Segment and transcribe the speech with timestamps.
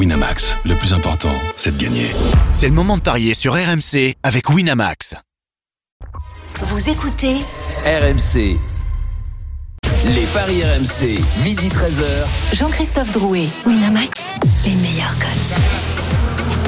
[0.00, 2.06] Winamax, le plus important, c'est de gagner.
[2.52, 5.14] C'est le moment de parier sur RMC avec Winamax.
[6.62, 7.36] Vous écoutez
[7.84, 8.56] RMC.
[10.06, 12.56] Les paris RMC, midi 13h.
[12.56, 14.22] Jean-Christophe Drouet, Winamax,
[14.64, 15.99] les meilleurs codes.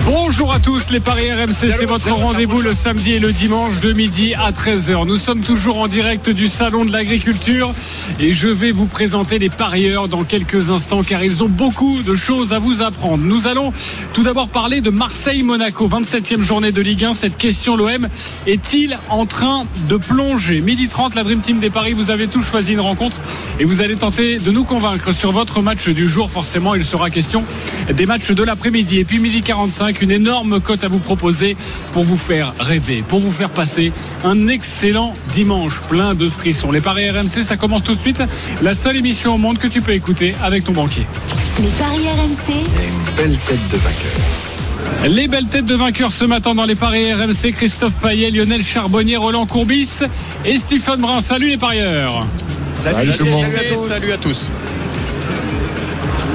[0.04, 3.92] Bonjour à tous, les Paris RMC, c'est votre rendez-vous le samedi et le dimanche de
[3.92, 5.06] midi à 13h.
[5.06, 7.72] Nous sommes toujours en direct du Salon de l'Agriculture
[8.18, 12.16] et je vais vous présenter les parieurs dans quelques instants car ils ont beaucoup de
[12.16, 13.22] choses à vous apprendre.
[13.24, 13.72] Nous allons
[14.12, 17.12] tout d'abord parler de Marseille-Monaco, 27e journée de Ligue 1.
[17.12, 18.08] Cette question, l'OM
[18.48, 20.62] est-il en train de plonger?
[20.62, 23.16] Midi 30, la Dream Team des Paris, vous avez tous choisi une rencontre
[23.60, 26.28] et vous allez tenter de nous convaincre sur votre match du jour.
[26.28, 27.44] Forcément, il sera question
[27.92, 28.98] des matchs de l'après-midi.
[28.98, 31.56] Et puis midi 45, une énorme cote à vous proposer
[31.92, 33.92] pour vous faire rêver, pour vous faire passer
[34.24, 36.72] un excellent dimanche plein de frissons.
[36.72, 38.22] Les paris RMC, ça commence tout de suite.
[38.62, 41.06] La seule émission au monde que tu peux écouter avec ton banquier.
[41.60, 42.64] Les paris RMC,
[43.16, 45.08] Belle tête de vainqueur.
[45.08, 49.16] Les belles têtes de vainqueurs ce matin dans les paris RMC, Christophe Payet, Lionel Charbonnier,
[49.16, 50.00] Roland Courbis
[50.44, 51.20] et Stephen Brun.
[51.20, 52.24] Salut les parieurs.
[52.82, 53.44] Salut, tout le monde.
[53.44, 54.50] Salut à tous.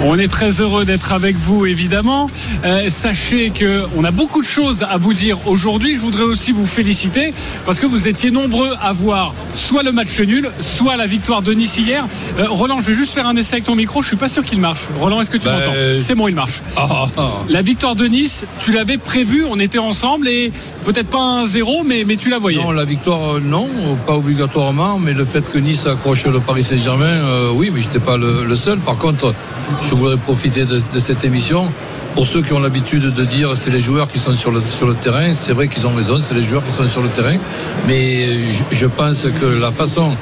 [0.03, 2.27] On est très heureux d'être avec vous, évidemment.
[2.63, 5.95] Euh, sachez que on a beaucoup de choses à vous dire aujourd'hui.
[5.95, 7.33] Je voudrais aussi vous féliciter
[7.65, 11.51] parce que vous étiez nombreux à voir soit le match nul, soit la victoire de
[11.53, 12.05] Nice hier.
[12.37, 14.03] Euh, Roland, je vais juste faire un essai avec ton micro.
[14.03, 14.81] Je suis pas sûr qu'il marche.
[14.99, 16.61] Roland, est-ce que tu Bah, m'entends euh, C'est bon, il marche.
[16.77, 17.27] Ah, ah.
[17.49, 19.45] La victoire de Nice, tu l'avais prévue.
[19.49, 20.51] On était ensemble et
[20.85, 22.61] peut-être pas un zéro, mais, mais tu la voyais.
[22.61, 23.67] Non, la victoire, non,
[24.05, 27.87] pas obligatoirement, mais le fait que Nice accroche le Paris Saint-Germain, euh, oui, mais je
[27.87, 28.77] n'étais pas le, le seul.
[28.77, 29.33] Par contre,
[29.89, 31.71] je voudrais profiter de, cette émission.
[32.13, 34.61] Pour ceux qui ont l'habitude de dire c'est les joueurs qui sont sur le,
[34.95, 37.37] terrain, c'est vrai qu'ils ont raison, c'est les joueurs qui sont sur le terrain.
[37.87, 38.27] Mais
[38.71, 40.17] je pense que la façon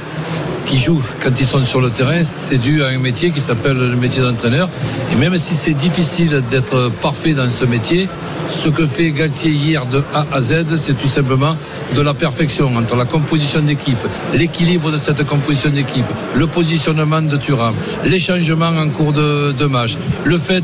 [0.65, 3.77] qu'ils jouent quand ils sont sur le terrain, c'est dû à un métier qui s'appelle
[3.77, 4.69] le métier d'entraîneur.
[5.11, 8.09] Et même si c'est difficile d'être parfait dans ce métier,
[8.49, 11.55] ce que fait Galtier hier de A à Z, c'est tout simplement
[11.95, 13.97] de la perfection entre la composition d'équipe,
[14.33, 16.05] l'équilibre de cette composition d'équipe,
[16.35, 20.63] le positionnement de Thuram, les changements en cours de, de match, le fait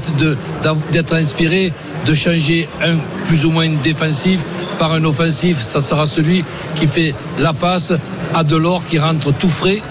[0.92, 1.74] d'être inspiré,
[2.06, 4.40] de changer un plus ou moins défensif
[4.80, 6.44] par un offensif, ça sera celui
[6.76, 7.94] qui fait la passe
[8.34, 9.82] à Delors qui rentre tout frais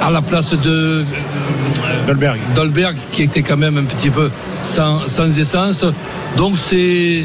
[0.00, 1.04] à la place de
[2.06, 2.38] Dolberg.
[2.54, 4.30] Dolberg qui était quand même un petit peu
[4.64, 5.84] sans, sans essence.
[6.36, 7.24] Donc c'est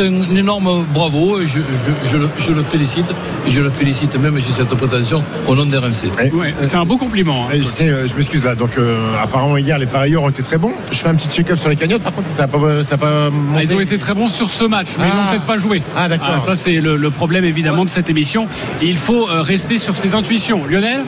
[0.00, 3.06] un énorme bravo et je, je- je le, je le félicite
[3.46, 6.10] et je le félicite même j'ai cette prétention au nom d'RMC.
[6.32, 7.46] Ouais, c'est un beau compliment.
[7.48, 7.54] hein.
[7.60, 8.54] Je, euh, je m'excuse là.
[8.54, 10.72] Donc, euh, apparemment, hier, les parieurs ont été très bons.
[10.92, 12.02] Je fais un petit check-up sur les cagnottes.
[12.02, 13.62] Par contre, ça n'a pas, ça a pas Ah.
[13.62, 15.30] Ils ont été très bons sur ce match, mais ils n'ont Ah.
[15.30, 15.82] peut-être pas joué.
[15.96, 16.40] Ah, d'accord.
[16.40, 18.46] ça, c'est le, le problème évidemment de cette émission.
[18.82, 20.62] Et il faut euh, rester sur ses intuitions.
[20.68, 21.00] Lionel?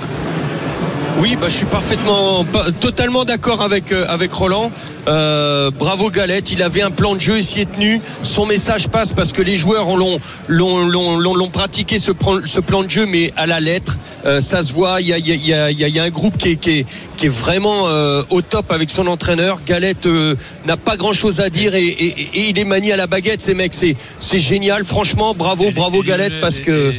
[1.18, 2.44] Oui, bah, je suis parfaitement,
[2.78, 4.70] totalement d'accord avec, euh, avec Roland.
[5.08, 8.00] Euh, bravo Galette, il avait un plan de jeu, il s'y est tenu.
[8.22, 12.40] Son message passe parce que les joueurs l'ont, l'ont, l'ont, l'ont- l'ont pratiqué ce, plan-
[12.44, 13.96] ce plan de jeu, mais à la lettre.
[14.26, 15.98] Euh, ça se voit, il y a, il y a- il y a- il y
[16.00, 19.06] a- un groupe qui est, qui est, qui est vraiment euh, au top avec son
[19.06, 19.60] entraîneur.
[19.66, 20.34] Galette euh,
[20.66, 23.40] n'a pas grand chose à dire et, et- et il est manié à la baguette,
[23.40, 23.72] ces mecs.
[23.74, 26.92] C'est, c'est génial, franchement, bravo, bravo Galette, parce que.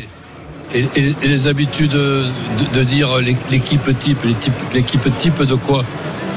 [0.74, 0.86] Et,
[1.24, 2.26] les habitudes de,
[2.74, 4.20] de dire l'é- l'équipe type,
[4.74, 5.86] l'équipe type de quoi?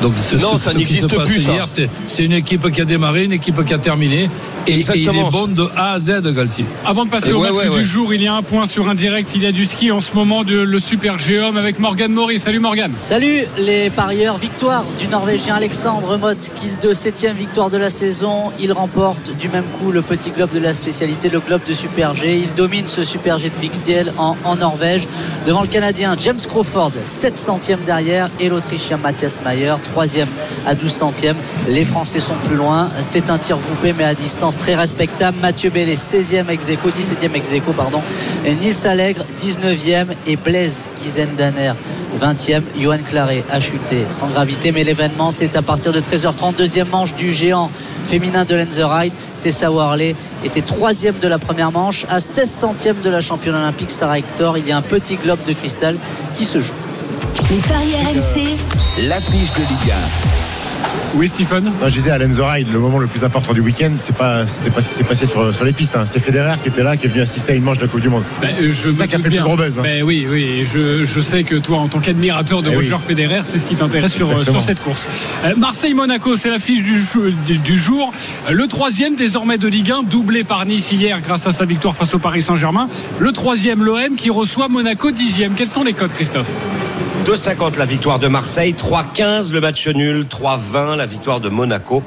[0.01, 1.53] Donc ce- Non, ce- ça n'existe plus, ça.
[1.53, 4.31] Hier, c'est, une équipe qui a démarré, une équipe qui a terminé,
[4.67, 5.29] et, et il Exactement.
[5.29, 6.65] est bon de A à Z, Galtier.
[6.85, 7.85] Avant de passer Et au ouais, match ouais, du ouais.
[7.85, 9.31] jour, il y a un point sur un direct.
[9.35, 12.39] Il y a du ski en ce moment de le Super Géome avec Morgan Maury.
[12.39, 12.93] Salut Morgan.
[13.01, 18.53] Salut les parieurs, victoire du Norvégien Alexandre Motskill de 7 victoire de la saison.
[18.59, 22.15] Il remporte du même coup le petit globe de la spécialité, le globe de Super
[22.15, 22.39] G.
[22.45, 25.07] Il domine ce Super G de Victiel en, en Norvège
[25.47, 30.27] devant le Canadien James Crawford, 7 centièmes derrière et l'Autrichien Matthias Mayer, 3e
[30.67, 31.37] à 12 centièmes.
[31.69, 32.89] Les Français sont plus loin.
[33.03, 35.39] C'est un tir groupé mais à distance très respectable.
[35.41, 38.03] Mathieu Bellet, 16e ex aequo, 17e ex pardon.
[38.45, 41.75] Nils Allègre, 19e et Blaise Gizendaner,
[42.19, 42.63] 20e.
[42.79, 47.15] Johan Claret a chuté sans gravité, mais l'événement c'est à partir de 13h30, deuxième manche
[47.15, 47.71] du géant
[48.05, 49.13] féminin de Lenzerheide.
[49.41, 50.15] Tessa Worley
[50.45, 54.59] était troisième de la première manche, à 16 centièmes de la championne olympique Sarah Hector.
[54.59, 55.97] Il y a un petit globe de cristal
[56.35, 56.75] qui se joue.
[57.51, 58.57] Les paris RMC,
[59.09, 59.95] L'affiche de Ligue
[61.15, 61.65] Oui, Stephen?
[61.65, 64.71] Non, je disais à Lenzerheide, le moment le plus important du week-end, c'est pas, c'était
[64.71, 65.97] pas ce qui s'est passé sur, sur les pistes.
[65.97, 66.05] hein.
[66.07, 68.01] C'est Federer qui était là, qui est venu assister à une manche de la Coupe
[68.01, 68.25] du Monde.
[68.41, 69.83] Ben, euh, je C'est ça qui a fait le plus gros buzz, hein.
[69.83, 70.65] Ben oui, oui.
[70.73, 73.01] Je, je sais que toi, en tant qu'admirateur de Eh Roger oui.
[73.07, 75.09] Federer, c'est ce qui t'intéresse sur, sur cette course.
[75.45, 78.13] Euh, Marseille-Monaco, c'est l'affiche du, jou- du, du jour.
[78.49, 81.95] Euh, Le troisième désormais de Ligue 1, doublé par Nice hier grâce à sa victoire
[81.97, 82.89] face au Paris Saint-Germain.
[83.19, 85.55] Le troisième, l'OM, qui reçoit Monaco dixième.
[85.55, 86.51] Quels sont les codes, Christophe?
[87.25, 92.03] 2,50 la victoire de Marseille, 3,15 le match nul, 3,20 la victoire de Monaco.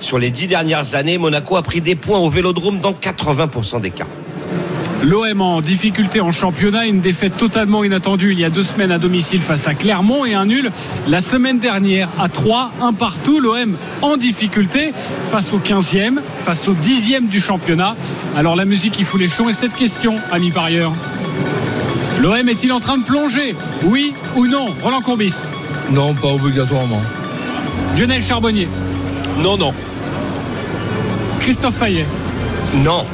[0.00, 3.90] Sur les dix dernières années, Monaco a pris des points au Vélodrome dans 80% des
[3.90, 4.06] cas.
[5.02, 8.98] L'OM en difficulté en championnat, une défaite totalement inattendue il y a deux semaines à
[8.98, 10.72] domicile face à Clermont et un nul
[11.08, 13.40] la semaine dernière à 3, un partout.
[13.40, 14.94] L'OM en difficulté
[15.30, 17.96] face au 15e, face au 10e du championnat.
[18.34, 20.92] Alors la musique qui fout les chons et cette question, ami parieur.
[22.24, 23.54] L'OM est-il en train de plonger?
[23.82, 24.68] Oui ou non?
[24.82, 25.34] Roland Courbis
[25.90, 27.02] Non, pas obligatoirement.
[27.98, 28.66] Lionel Charbonnier
[29.42, 29.74] Non, non.
[31.38, 32.06] Christophe Paillet
[32.82, 33.04] Non.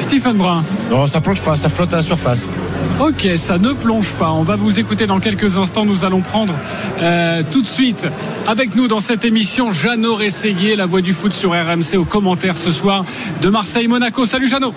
[0.00, 2.50] Stephen Brun Non, ça plonge pas, ça flotte à la surface.
[2.98, 4.32] Ok, ça ne plonge pas.
[4.32, 5.84] On va vous écouter dans quelques instants.
[5.84, 6.54] Nous allons prendre
[7.00, 8.08] euh, tout de suite
[8.48, 12.56] avec nous dans cette émission Jeannot Rességuier, la voix du foot sur RMC au commentaire
[12.56, 13.04] ce soir
[13.40, 14.26] de Marseille-Monaco.
[14.26, 14.74] Salut Jeannot.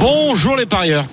[0.00, 1.04] Bonjour les parieurs.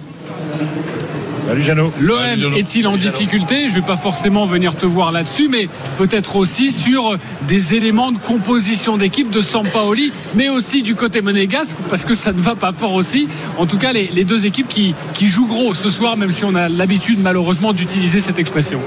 [1.47, 1.91] Salut Jeannot.
[1.99, 3.69] L'OM est-il en difficulté?
[3.69, 5.67] Je ne vais pas forcément venir te voir là-dessus, mais
[5.97, 7.17] peut-être aussi sur
[7.47, 12.33] des éléments de composition d'équipe de Sampaoli, mais aussi du côté monégasque, parce que ça
[12.33, 13.27] ne va pas fort aussi.
[13.57, 16.45] En tout cas, les, les deux équipes qui, qui jouent gros ce soir, même si
[16.45, 18.79] on a l'habitude malheureusement d'utiliser cette expression.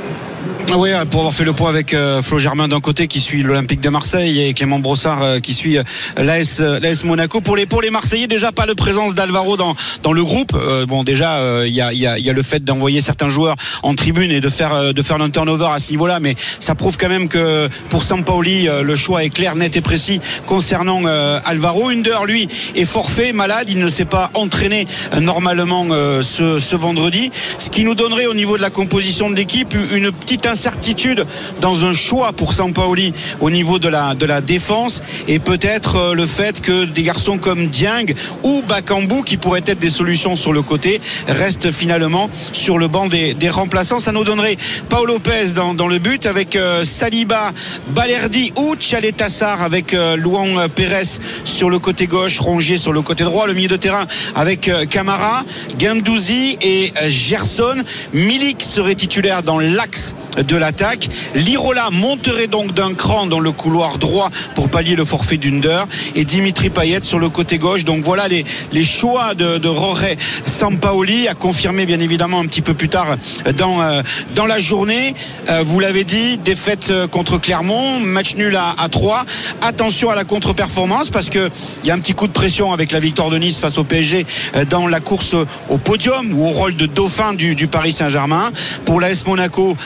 [0.77, 3.83] Oui, pour avoir fait le point avec euh, Flo Germain d'un côté qui suit l'Olympique
[3.83, 5.83] de Marseille et Clément Brossard euh, qui suit euh,
[6.17, 7.43] l'AS l'AS Monaco.
[7.43, 10.55] Pour les pour les Marseillais, déjà pas de présence d'Alvaro dans dans le groupe.
[10.55, 13.57] Euh, bon, déjà il y a y a y a le fait d'envoyer certains joueurs
[13.83, 16.97] en tribune et de faire de faire un turnover à ce niveau-là, mais ça prouve
[16.97, 21.05] quand même que pour Sampaoli le choix est clair, net et précis concernant
[21.45, 21.91] Alvaro.
[21.91, 24.87] Under lui est forfait, malade, il ne s'est pas entraîné
[25.21, 25.87] normalement
[26.23, 30.13] ce ce vendredi, ce qui nous donnerait au niveau de la composition de l'équipe une
[30.13, 31.25] petite incertitude
[31.61, 36.15] dans un choix pour Sampaoli au niveau de la, de la défense et peut-être euh,
[36.15, 38.13] le fait que des garçons comme Dieng
[38.43, 43.07] ou Bakambu qui pourraient être des solutions sur le côté restent finalement sur le banc
[43.07, 43.99] des, des remplaçants.
[43.99, 44.59] Ça nous donnerait
[44.91, 47.53] Paul Lopez dans, dans le but avec euh, Saliba,
[47.89, 53.25] Balerdi ou Tchaletassar avec euh, Luan Pérez sur le côté gauche, Rongier sur le côté
[53.25, 55.45] droit, le milieu de terrain avec euh, Camara,
[55.79, 57.83] Gendouzi et Gerson.
[58.13, 61.09] Milik serait titulaire dans l'axe de l'attaque.
[61.35, 65.85] Lirola monterait donc d'un cran dans le couloir droit pour pallier le forfait d'Under
[66.15, 67.85] et Dimitri Payet sur le côté gauche.
[67.85, 70.17] Donc voilà les, les choix de, de Roré
[70.47, 73.17] Sampaoli à confirmer bien évidemment un petit peu plus tard
[73.57, 74.03] dans, euh,
[74.35, 75.15] dans la journée.
[75.51, 79.25] Euh, vous l'avez dit, défaite euh, contre Clermont, match nul à, à 3.
[79.63, 81.51] Attention à la contre-performance parce qu'il
[81.85, 84.27] y a un petit coup de pression avec la victoire de Nice face au PSG
[84.69, 85.35] dans la course
[85.69, 88.51] au podium ou au rôle de dauphin du, du Paris Saint-Germain.
[88.85, 89.77] Pour l'AS Monaco,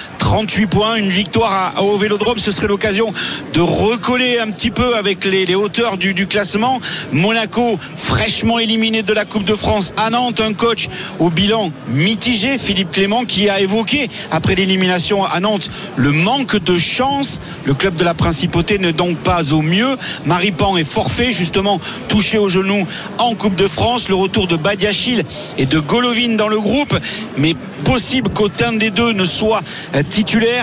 [0.46, 3.12] 38 points, une victoire à, au Vélodrome, ce serait l'occasion
[3.52, 6.80] de recoller un petit peu avec les, hauteurs du, classement.
[7.10, 10.88] Monaco fraîchement éliminé de la Coupe de France à Nantes, un coach
[11.18, 16.78] au bilan mitigé, Philippe Clément, qui a évoqué après l'élimination à Nantes le manque de
[16.78, 17.40] chance.
[17.64, 19.96] Le club de la Principauté n'est donc pas au mieux.
[20.26, 22.86] Maripan est forfait, justement touché au genou
[23.18, 24.08] en Coupe de France.
[24.08, 25.24] Le retour de Badiachil
[25.58, 26.96] et de Golovin dans le groupe,
[27.36, 29.62] mais possible qu'aucun des deux ne soit
[29.94, 30.02] euh,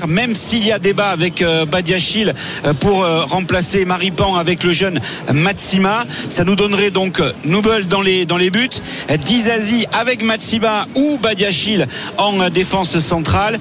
[0.08, 2.34] même s'il y a débat avec euh, Badiachil
[2.66, 5.00] euh, pour euh, remplacer Maripan avec le jeune
[5.34, 6.06] Matsima.
[6.30, 8.70] Ça nous donnerait donc Noubel dans les, dans les buts,
[9.25, 11.88] Dizazi avec Matsima ou Badiachil
[12.18, 13.60] en défense centrale.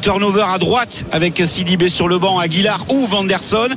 [0.00, 3.68] Turnover à droite avec Sidibé sur le banc, Aguilar ou Vanderson.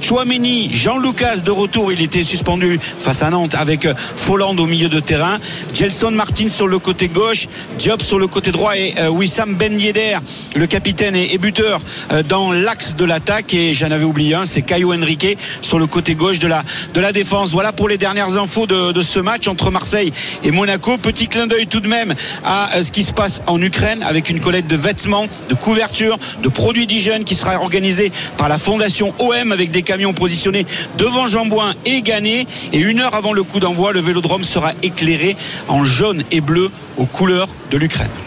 [0.00, 5.00] Chouameni, Jean-Lucas de retour, il était suspendu face à Nantes avec Folland au milieu de
[5.00, 5.38] terrain.
[5.74, 10.18] Gelson Martin sur le côté gauche, Diop sur le côté droit et Wissam Ben Yedder,
[10.54, 11.80] le capitaine et, buteur
[12.12, 13.54] euh, dans l'axe de l'attaque.
[13.54, 17.52] Et j'en avais oublié un, c'est Caio Henrique sur le côté gauche de la, défense.
[17.52, 20.98] Voilà pour les dernières infos de, ce match entre Marseille et Monaco.
[20.98, 24.30] Petit clin d'œil tout de même à euh, ce qui se passe en Ukraine avec
[24.30, 29.14] une collecte de vêtements, de couvertures, de produits d'hygiène qui sera organisée par la fondation
[29.18, 30.66] OM avec des camions positionnés
[30.98, 32.46] devant Jambouin et Gannet.
[32.72, 35.36] Et une heure avant le coup d'envoi, le vélodrome sera éclairé
[35.68, 38.25] en jaune et bleu aux couleurs de l'Ukraine.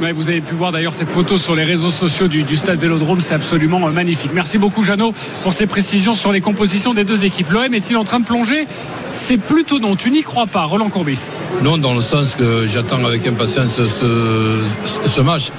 [0.00, 3.34] Vous avez pu voir d'ailleurs cette photo sur les réseaux sociaux du, stade Vélodrome, c'est
[3.34, 4.30] absolument euh, magnifique.
[4.32, 5.12] Merci beaucoup Jeannot
[5.42, 7.50] pour ces précisions sur les compositions des deux équipes.
[7.50, 8.68] L'OM est-il en train de plonger?
[9.12, 11.20] C'est plutôt non, tu n'y crois pas, Roland Courbis.
[11.64, 15.50] Non, dans le sens que j'attends avec impatience ce, match.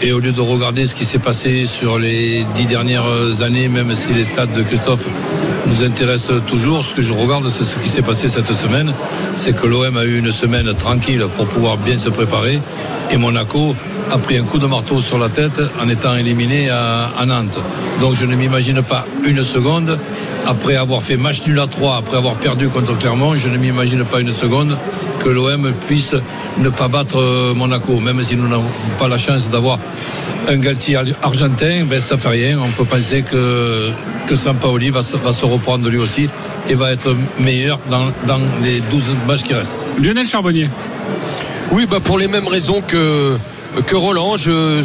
[0.00, 3.94] Et au lieu de regarder ce qui s'est passé sur les dix dernières années, même
[3.96, 5.08] si les stades de Christophe
[5.74, 8.92] nous intéressent toujours, ce que je regarde, c'est ce qui s'est passé cette semaine.
[9.34, 12.60] C'est que l'OM a eu une semaine tranquille pour pouvoir bien se préparer.
[13.10, 13.74] Et Monaco
[14.10, 17.58] a pris un coup de marteau sur la tête en étant éliminé à, à Nantes.
[18.00, 19.98] Donc je ne m'imagine pas une seconde
[20.46, 24.04] après avoir fait match nul à 3, après avoir perdu contre Clermont, je ne m'imagine
[24.04, 24.76] pas une seconde
[25.22, 26.14] que l'OM puisse
[26.58, 28.68] ne pas battre euh, Monaco, même si nous n'avons
[28.98, 29.78] pas la chance d'avoir
[30.48, 32.58] un Galtier argentin, ben ça fait rien.
[32.62, 33.90] On peut penser que,
[34.26, 36.28] que Sampaoli va se, va se reprendre lui aussi
[36.68, 39.78] et va être meilleur dans, dans les 12 matchs qui restent.
[39.98, 40.68] Lionel Charbonnier.
[41.72, 43.36] Oui, bah pour les mêmes raisons que
[43.82, 44.36] que Roland.
[44.36, 44.82] Je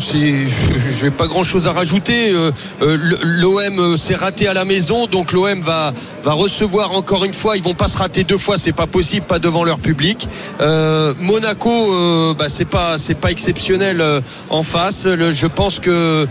[1.04, 2.32] n'ai pas grand chose à rajouter.
[2.32, 5.94] Euh, euh, L'OM s'est raté à la maison, donc l'OM va,
[6.24, 7.58] va recevoir encore une fois.
[7.58, 10.28] Ils vont pas se rater deux fois, c'est pas possible, pas devant leur public.
[10.62, 14.04] Euh, Monaco, bah, c'est pas c'est pas exceptionnel
[14.50, 15.08] en face.
[15.08, 16.28] je pense que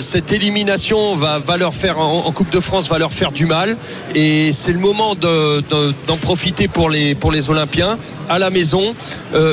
[0.00, 3.78] cette élimination va, va leur faire en, Coupe de France va leur faire du mal
[4.14, 7.98] et c'est le moment d'en profiter pour les pour les Olympiens
[8.28, 8.94] à la maison.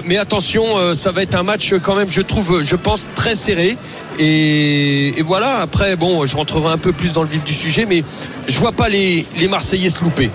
[0.05, 3.77] mais attention, ça va être un match quand même, je trouve, je pense, très serré.
[4.19, 8.03] Et, voilà, après, bon, je rentrerai un peu plus dans le vif du sujet, mais
[8.47, 10.29] je vois pas les, les Marseillais se louper.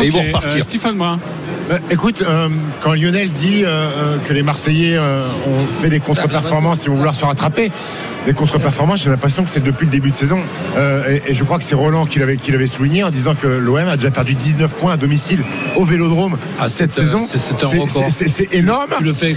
[0.00, 0.56] et ils vont repartir.
[0.56, 1.20] Euh, Stéphane Brun.
[1.72, 2.50] Bah, écoute, euh,
[2.80, 7.24] quand Lionel dit euh, que les Marseillais ont fait des contre-performances, ils vont vouloir se
[7.24, 7.70] rattraper,
[8.26, 10.40] les contre-performances, j'ai l'impression que c'est depuis le début de saison.
[11.26, 13.96] Et, je crois que c'est Roland qui l'avait, qui souligné en disant que l'OM a
[13.96, 15.40] déjà perdu 19 points à domicile
[15.76, 17.26] au Vélodrome à cette saison.
[17.26, 18.90] C'est énorme.
[18.98, 19.32] Tu le fais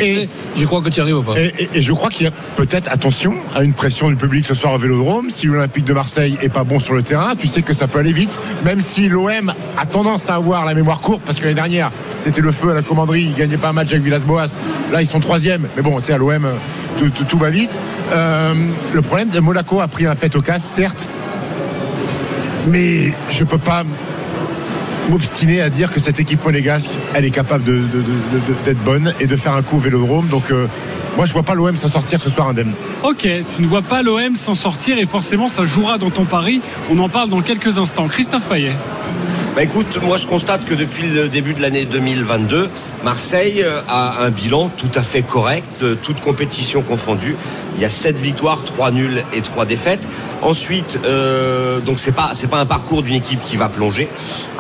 [0.58, 1.36] je crois que tu y arrives pas.
[1.40, 4.74] Et, je crois qu'il y a peut-être, attention, à une pression du public ce soir
[4.74, 5.30] au Vélodrome.
[5.30, 8.00] Si l'Olympique de Marseille est pas bon sur le terrain, tu sais que ça peut
[8.00, 11.56] aller vite, même si l'OM a tendance à avoir la mémoire courte, parce que l'année
[11.56, 11.92] dernière,
[12.26, 13.22] c'était le feu à la commanderie.
[13.22, 14.58] Ils gagnaient pas un match avec Villas-Boas.
[14.92, 15.68] Là, ils sont troisième.
[15.76, 16.48] Mais bon, tu sais, à l'OM,
[16.98, 17.80] tout, va vite.
[18.12, 18.56] Euh,
[18.94, 21.08] le problème, de Monaco a pris un pet au casse, certes.
[22.68, 23.84] Mais je peux pas
[25.08, 29.54] m'obstiner à dire que cette équipe monégasque, elle est capable d'être bonne et de faire
[29.54, 30.28] un coup au vélodrome.
[30.28, 30.66] Donc, euh,
[31.18, 32.74] moi, je vois pas l'OM s'en sortir ce soir indemne.
[33.04, 36.60] Ok, tu ne vois pas l'OM s'en sortir et forcément, ça jouera dans ton pari.
[36.90, 38.08] On en parle dans quelques instants.
[38.08, 38.74] Christophe Payet.
[39.56, 42.70] Bah écoute, moi je constate que depuis le début de l'année 2022,
[43.06, 47.38] Marseille euh, a un bilan tout à fait correct, euh, toute compétition confondue.
[47.78, 50.10] Il y a 7 victoires, 3 nuls et 3 défaites.
[50.42, 54.10] Ensuite, euh, donc c'est pas c'est pas un parcours d'une équipe qui va plonger.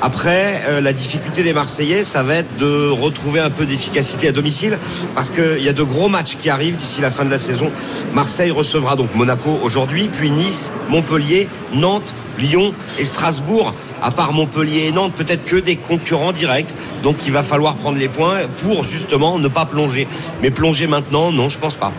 [0.02, 4.80] Après, la difficulté des Marseillais, ça va être de retrouver un peu d'efficacité à domicile
[5.14, 7.70] parce qu'il y a de gros matchs qui arrivent d'ici la fin de la saison.
[8.14, 13.74] Marseille recevra donc Monaco aujourd'hui, puis Nice, Montpellier, Nantes, Lyon et Strasbourg
[14.06, 16.74] à part Montpellier et Nantes, peut-être que des concurrents directs.
[17.02, 20.08] Donc il va falloir prendre les points pour justement ne pas plonger.
[20.42, 21.92] Mais plonger maintenant, non, je pense pas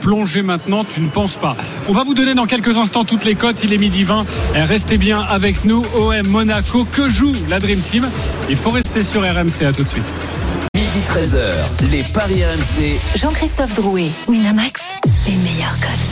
[0.00, 1.54] plonger maintenant, tu ne penses pas.
[1.86, 3.62] On va vous donner dans quelques instants toutes les cotes.
[3.64, 4.24] Il est midi 20.
[4.54, 5.84] Restez bien avec nous.
[5.94, 8.08] OM Monaco, que joue la Dream Team?
[8.48, 9.66] Il faut rester sur RMC.
[9.66, 10.08] À tout de suite.
[10.74, 12.98] Midi 13h, les Paris RMC.
[13.16, 14.80] Jean-Christophe Drouet, Winamax,
[15.26, 16.09] les meilleurs cotes.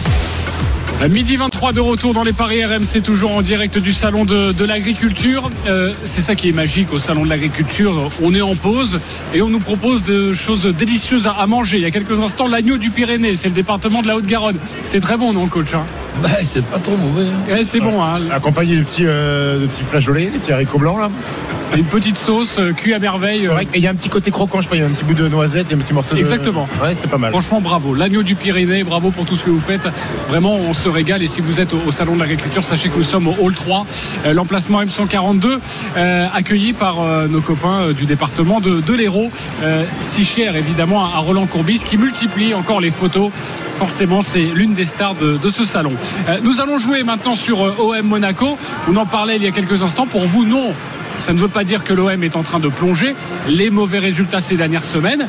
[1.06, 5.48] Midi 23 de retour dans les paris RMC, toujours en direct du salon de, l'agriculture.
[5.68, 8.10] Euh, c'est ça qui est magique au salon de l'agriculture.
[8.20, 8.98] On est en pause
[9.32, 11.78] et on nous propose de choses délicieuses à, manger.
[11.78, 14.58] Il y a quelques instants, l'agneau du Pyrénées, c'est le département de la Haute-Garonne.
[14.82, 15.84] C'est très bon, non, coach hein?
[16.20, 17.28] Bah, C'est pas trop mauvais.
[17.50, 17.58] Hein.
[17.62, 18.02] c'est bon.
[18.02, 18.20] Hein.
[18.32, 21.10] Accompagné de petits, euh, de petits flageolets, des petits haricots blancs là.
[21.78, 23.46] Une petite sauce euh, cuite à merveille.
[23.46, 23.60] Euh.
[23.60, 24.76] Et il y a un petit côté croquant, je crois.
[24.76, 26.18] Il y a un petit bout de noisette et un petit morceau de.
[26.18, 26.68] Exactement.
[26.82, 27.30] Ouais, c'était pas mal.
[27.30, 27.94] Franchement, bravo.
[27.94, 29.88] L'agneau du Pyrénées, bravo pour tout ce que vous faites.
[30.28, 31.22] Vraiment, on se régale.
[31.22, 33.86] Et si vous êtes au, Salon de l'Agriculture, sachez que nous sommes au Hall 3,
[34.26, 35.60] euh, l'emplacement M142,
[36.34, 36.96] accueilli par
[37.28, 39.30] nos copains du département de, de l'Hérault.
[40.00, 43.30] si cher, évidemment, à Roland Courbis, qui multiplie encore les photos.
[43.76, 45.92] Forcément, c'est l'une des stars de, de ce salon.
[46.42, 48.58] nous allons jouer maintenant sur OM Monaco.
[48.90, 50.06] On en parlait il y a quelques instants.
[50.06, 50.72] Pour vous, non
[51.18, 53.14] ça ne veut pas dire que l'OM est en train de plonger.
[53.48, 55.26] Les mauvais résultats ces dernières semaines.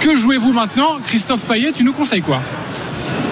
[0.00, 2.40] Que jouez-vous maintenant Christophe Payet, tu nous conseilles quoi?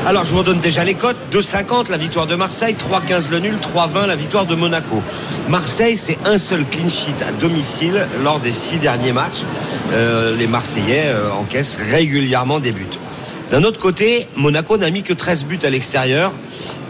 [0.07, 1.17] Alors, je vous donne déjà les cotes.
[1.33, 5.03] 2,50 la victoire de Marseille, 3,15 le nul, 3,20 la victoire de Monaco.
[5.49, 9.43] Marseille, c'est un seul clean sheet à domicile lors des six derniers matchs.
[9.93, 12.87] Euh, les Marseillais euh, encaissent régulièrement des buts.
[13.51, 16.33] D'un autre côté, Monaco n'a mis que 13 buts à l'extérieur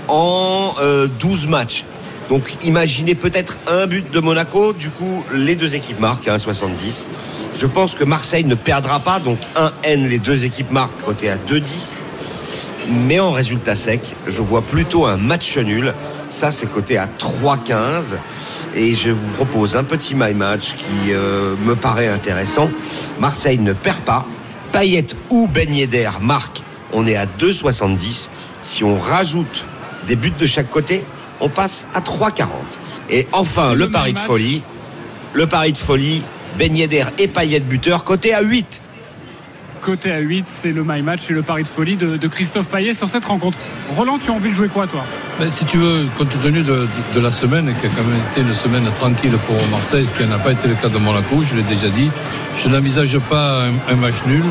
[0.08, 0.74] en
[1.18, 1.84] 12 euh, matchs.
[2.28, 6.38] Donc imaginez peut-être un but de Monaco, du coup les deux équipes marquent à hein,
[6.38, 7.06] 1,70.
[7.54, 11.30] Je pense que Marseille ne perdra pas, donc 1 N, les deux équipes marquent côté
[11.30, 12.04] à 2,10.
[12.88, 15.92] Mais en résultat sec, je vois plutôt un match nul.
[16.28, 18.16] Ça, c'est côté à 3,15.
[18.76, 22.70] Et je vous propose un petit my match qui euh, me paraît intéressant.
[23.18, 24.24] Marseille ne perd pas.
[24.72, 26.62] Payet ou Ben Yedder marquent.
[26.92, 28.28] On est à 2,70.
[28.62, 29.64] Si on rajoute
[30.06, 31.04] des buts de chaque côté,
[31.40, 32.46] on passe à 3,40.
[33.10, 34.62] Et enfin, le, pari de folie.
[35.32, 36.22] Le pari de folie,
[36.58, 38.82] Ben Yedder et Payet buteur, côté à 8.
[39.82, 40.46] côté à 8.
[40.48, 43.24] C'est le my match et le pari de folie de, de Christophe Payet sur cette
[43.26, 43.56] rencontre.
[43.96, 45.04] Roland, tu as envie de jouer quoi, toi?
[45.38, 48.18] Ben, si tu veux, compte tenu de, de- de la semaine, qui a quand même
[48.32, 51.42] été une semaine tranquille pour Marseille, ce qui n'a pas été le cas de Monaco,
[51.44, 52.10] je l'ai déjà dit,
[52.56, 54.42] je n'envisage pas un, un match nul,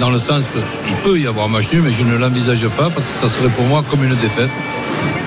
[0.00, 0.44] dans le sens
[0.84, 3.28] qu'il peut y avoir un match nul, mais je ne l'envisage pas, parce que ça
[3.30, 4.50] serait pour moi comme une défaite,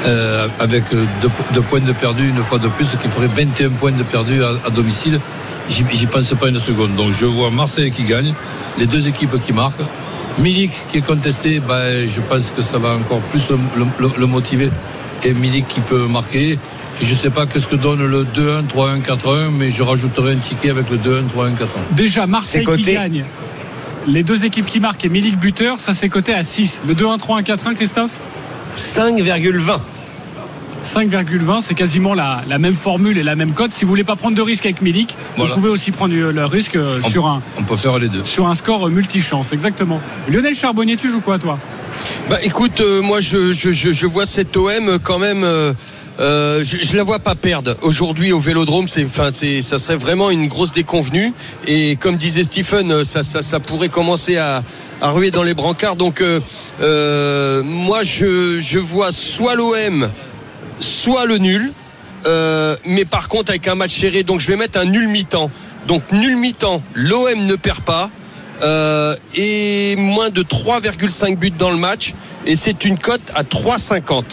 [0.06, 3.70] euh, avec deux, deux points de perdu une fois de plus, ce qui ferait 21
[3.70, 5.20] points de perdu à, à domicile.
[5.70, 6.96] J'y pense pas une seconde.
[6.96, 8.34] Donc je vois Marseille qui gagne,
[8.78, 9.82] les deux équipes qui marquent.
[10.40, 13.58] Milik qui est contesté, ben, je pense que ça va encore plus le,
[14.00, 14.70] le- le motiver.
[15.24, 16.58] Et Milik qui peut marquer.
[17.02, 20.34] Et je ne sais pas qu'est-ce que donne le 2-1, 3-1, 4-1, mais je rajouterai
[20.34, 21.68] un ticket avec le 2-1, 3-1, 4-1.
[21.92, 23.26] Déjà, Marseille qui gagne.
[24.08, 26.84] Les deux équipes qui marquent et Milik buteur, ça c'est coté à 6.
[26.88, 28.12] Le 2-1, 3-1, 4-1, Christophe?
[28.78, 29.80] 5,20.
[30.84, 33.72] 5,20, c'est quasiment la, la même formule et la même cote.
[33.72, 35.54] Si vous voulez pas prendre de risque avec Milik, Voilà.
[35.54, 38.08] vous pouvez aussi prendre du- le risque euh, On- sur un, On peut faire les
[38.10, 38.26] deux.
[38.26, 40.02] sur un score euh, multichance, exactement.
[40.28, 41.60] Lionel Charbonnier, tu joues quoi toi?
[42.32, 45.44] Bah écoute, euh, moi je, je, je, je vois cette OM quand même.
[45.44, 45.74] euh,
[46.22, 48.88] euh, je, je la vois pas perdre aujourd'hui au Vélodrome.
[48.88, 49.08] C'est,
[49.62, 51.34] ça serait vraiment une grosse déconvenue.
[51.68, 54.64] Et comme disait Stephen, euh, ça, pourrait commencer à,
[55.02, 55.96] ruer dans les brancards.
[55.96, 60.10] Donc euh, moi je, vois soit l'OM,
[60.80, 61.74] soit le nul.
[62.86, 65.50] Mais par contre avec un match serré, donc je vais mettre un nul mi-temps.
[65.88, 68.12] Donc nul mi-temps, l'OM ne perd pas.
[69.34, 72.14] Et moins de 3,5 buts dans le match.
[72.46, 74.24] Et c'est une cote à 3,50.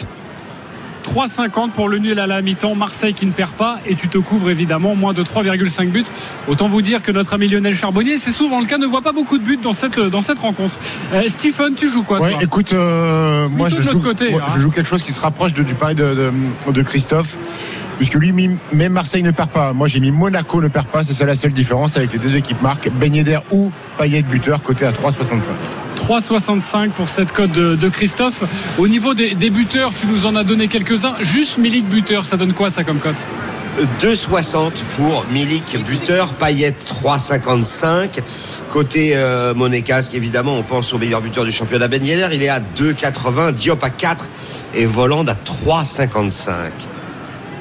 [1.05, 4.17] 3,50 pour le nul à la mi-temps, Marseille qui ne perd pas et tu te
[4.17, 6.05] couvres évidemment moins de 3,5 buts.
[6.47, 9.11] Autant vous dire que notre ami Lionel Charbonnier, c'est souvent le cas, ne voit pas
[9.11, 10.75] beaucoup de buts dans cette, dans cette rencontre.
[11.13, 12.43] Euh, Stephen, tu joues quoi Ouais, toi?
[12.43, 14.51] écoute, euh, moi, de je l'autre joue, côté, moi, hein.
[14.55, 16.31] je joue quelque chose qui se rapproche de- du pari de,
[16.67, 17.37] de- de Christophe.
[17.99, 19.73] Puisque lui, même Marseille ne perd pas.
[19.73, 21.03] Moi, j'ai mis Monaco ne perd pas.
[21.03, 22.89] C'est ça la seule différence avec les deux équipes marques.
[22.93, 25.49] Ben Yedder ou Payet buteur, côté à 3,65.
[25.97, 28.43] 3,65 pour cette cote de, de Christophe.
[28.77, 31.15] Au niveau des, des buteurs, tu nous en as donné quelques-uns.
[31.19, 33.17] Juste Milik buteur, ça donne quoi ça comme cote?
[34.01, 38.21] 2,60 pour Milik buteur, Payet 3,55.
[38.69, 42.33] Côté euh, monégasque, évidemment, on pense au meilleur buteur du championnat Ben Yedder.
[42.33, 44.29] Il est à 2,80, Diop à 4
[44.75, 46.51] et Voland à 3,55.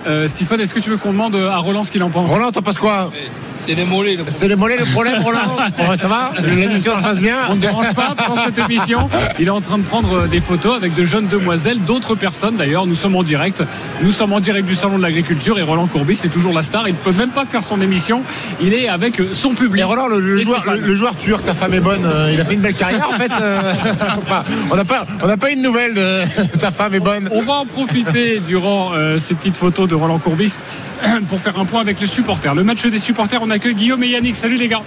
[0.07, 2.51] Euh, Stephen, est-ce que tu veux qu'on demande à Roland ce qu'il en pense Roland,
[2.53, 3.11] t'en penses quoi
[3.59, 4.17] C'est les mollets.
[4.17, 7.57] le C'est les mollets le problème, Roland Bon, Ça va L'émission se passe bien On
[7.57, 9.09] ne dérange pas pendant cette émission.
[9.39, 12.57] Il est en train de prendre euh, des photos avec de jeunes demoiselles, d'autres personnes
[12.57, 12.87] d'ailleurs.
[12.87, 13.63] Nous sommes en direct.
[14.03, 16.89] Nous sommes en direct du Salon de l'Agriculture et Roland Courbis, c'est toujours la star.
[16.89, 18.23] Il ne peut même pas faire son émission.
[18.61, 19.81] Il est avec euh, son public.
[19.81, 20.81] Et Roland, le, le Et joueur, Stéphane.
[20.81, 23.09] le, le joueur turc, ta femme est bonne, euh, il a fait une belle carrière
[23.13, 23.31] en fait.
[23.41, 23.73] euh,
[24.71, 26.23] on n'a pas, on n'a pas une nouvelle de
[26.59, 27.29] ta femme est bonne.
[27.33, 30.59] On va en profiter durant euh, ces petites photos de Roland Courbis
[31.29, 32.55] pour faire un point avec les supporters.
[32.55, 34.37] Le match des supporters, on accueille Guillaume et Yannick.
[34.37, 34.83] Salut les gars.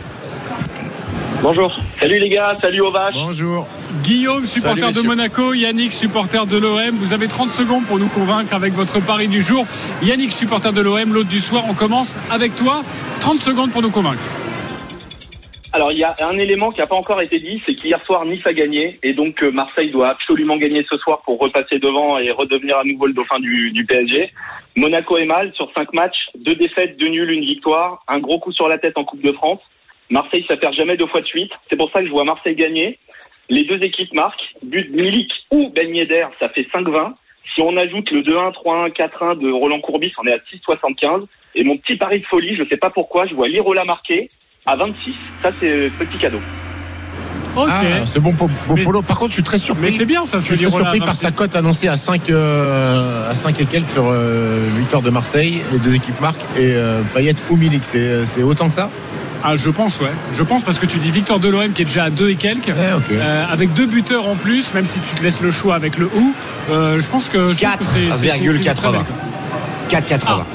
[1.42, 1.76] Bonjour.
[2.00, 3.16] Salut les gars, salut aux vaches.
[3.16, 3.68] Bonjour.
[4.04, 5.02] Guillaume, supporter de.
[5.02, 6.96] Monaco, Yannick, supporter de l'OM.
[6.98, 9.66] Vous avez 30 secondes pour nous convaincre avec votre pari du jour.
[10.04, 11.64] Yannick, supporter de l'OM, l'autre du soir.
[11.68, 12.84] On commence avec toi.
[13.22, 14.22] 30 secondes pour nous convaincre.
[15.74, 18.26] Alors il y a un élément qui n'a pas encore été dit, c'est qu'hier soir
[18.26, 22.18] Nice a gagné et donc euh, Marseille doit absolument gagner ce soir pour repasser devant
[22.20, 24.32] et redevenir à nouveau le dauphin du, du PSG.
[24.76, 28.52] Monaco est mal sur cinq matchs, deux défaites, deux nuls, une victoire, un gros coup
[28.52, 29.62] sur la tête en Coupe de France.
[30.10, 32.56] Marseille ça perd jamais deux fois de suite, c'est pour ça que je vois Marseille
[32.56, 33.00] gagner.
[33.48, 37.14] Les deux équipes marquent, but Milik ou Ben Yedder, ça fait 5-20.
[37.56, 41.28] Si on ajoute le 2-1, 3-1, 4-1 de Roland Courbis, on est à 6-75.
[41.56, 44.30] Et mon petit pari de folie, je sais pas pourquoi, je vois Lirola marquer
[44.66, 45.14] à 26.
[45.42, 46.40] Ça, c'est petit cadeau.
[47.56, 47.68] Ok.
[47.70, 49.02] Ah, c'est bon pour, pour Mais- Polo.
[49.02, 49.86] Par contre, je suis très surpris.
[49.86, 51.38] Mais c'est bien ça, Je suis très surpris par sa 26.
[51.38, 55.62] cote annoncée à 5, euh, à 5 et quelques sur euh, victoire de Marseille.
[55.74, 57.82] Les deux équipes marquent et euh, Payet ou Milik.
[57.84, 58.90] C'est, c'est autant que ça?
[59.44, 60.12] Ah, je pense, ouais.
[60.38, 62.36] Je pense parce que tu dis victoire de l'OM qui est déjà à 2 et
[62.36, 62.68] quelques.
[62.68, 63.04] Ouais, ok.
[63.12, 66.06] Euh, avec deux buteurs en plus, même si tu te laisses le choix avec le
[66.06, 66.34] ou,
[66.70, 67.52] euh, je pense que.
[67.52, 68.92] je pense que c'est- c'est- c'est- c'est une très 4,80.
[68.92, 69.90] belle cote.
[69.90, 70.46] 4,80.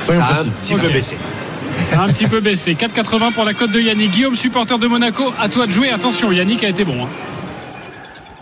[0.00, 0.50] Soyons Ça a un précis.
[0.62, 1.16] petit peu baissé.
[1.84, 2.74] Ça a un petit peu baissé.
[2.74, 4.10] 4,80 pour la cote de Yannick.
[4.12, 5.90] Guillaume, supporter de Monaco, à toi de jouer.
[5.90, 7.04] Attention, Yannick a été bon.
[7.04, 7.08] hein.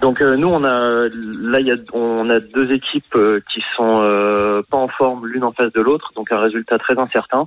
[0.01, 1.09] Donc euh, nous on a
[1.43, 5.45] là y a on a deux équipes euh, qui sont euh, pas en forme l'une
[5.45, 7.47] en face de l'autre donc un résultat très incertain.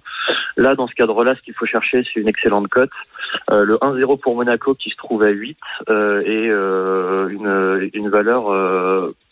[0.57, 2.91] Là dans ce cadre-là ce qu'il faut chercher c'est une excellente cote.
[3.51, 5.57] Euh, le 1-0 pour Monaco qui se trouve à 8
[5.89, 8.43] euh, et euh, une une valeur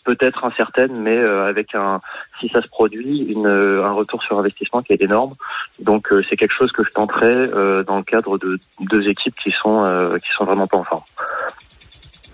[0.04, 2.00] peut-être incertaine mais avec un
[2.40, 5.34] si ça se produit une un retour sur investissement qui est énorme.
[5.80, 9.78] Donc c'est quelque chose que je tenterai dans le cadre de deux équipes qui sont
[10.24, 11.04] qui sont vraiment pas en forme.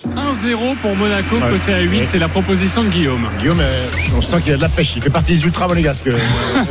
[0.06, 1.50] 1-0 pour Monaco, Ouais.
[1.60, 2.06] côté à 8, Ouais.
[2.06, 3.28] c'est la proposition de Guillaume.
[3.40, 3.80] Guillaume, euh,
[4.16, 4.94] on sent qu'il a de la pêche.
[4.96, 6.08] Il fait partie des ultra monégasques.
[6.08, 6.18] euh,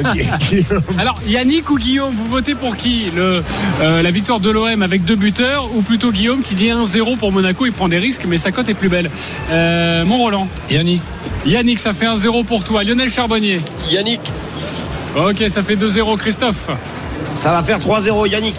[0.15, 0.83] Guillaume.
[0.97, 3.43] Alors, Yannick ou Guillaume, vous votez pour qui le,
[3.81, 7.33] euh, La victoire de l'OM avec deux buteurs ou plutôt Guillaume qui dit 1-0 pour
[7.33, 9.11] Monaco Il prend des risques, mais sa cote est plus belle.
[9.51, 10.47] Euh, mon Roland.
[10.71, 11.03] Yannick.
[11.45, 12.85] Yannick, ça fait 1-0 pour toi.
[12.85, 13.61] Lionel Charbonnier.
[13.91, 14.21] Yannick.
[15.17, 16.17] Ok, ça fait 2-0.
[16.17, 16.69] Christophe.
[17.35, 18.55] Ça va faire 3-0 Yannick.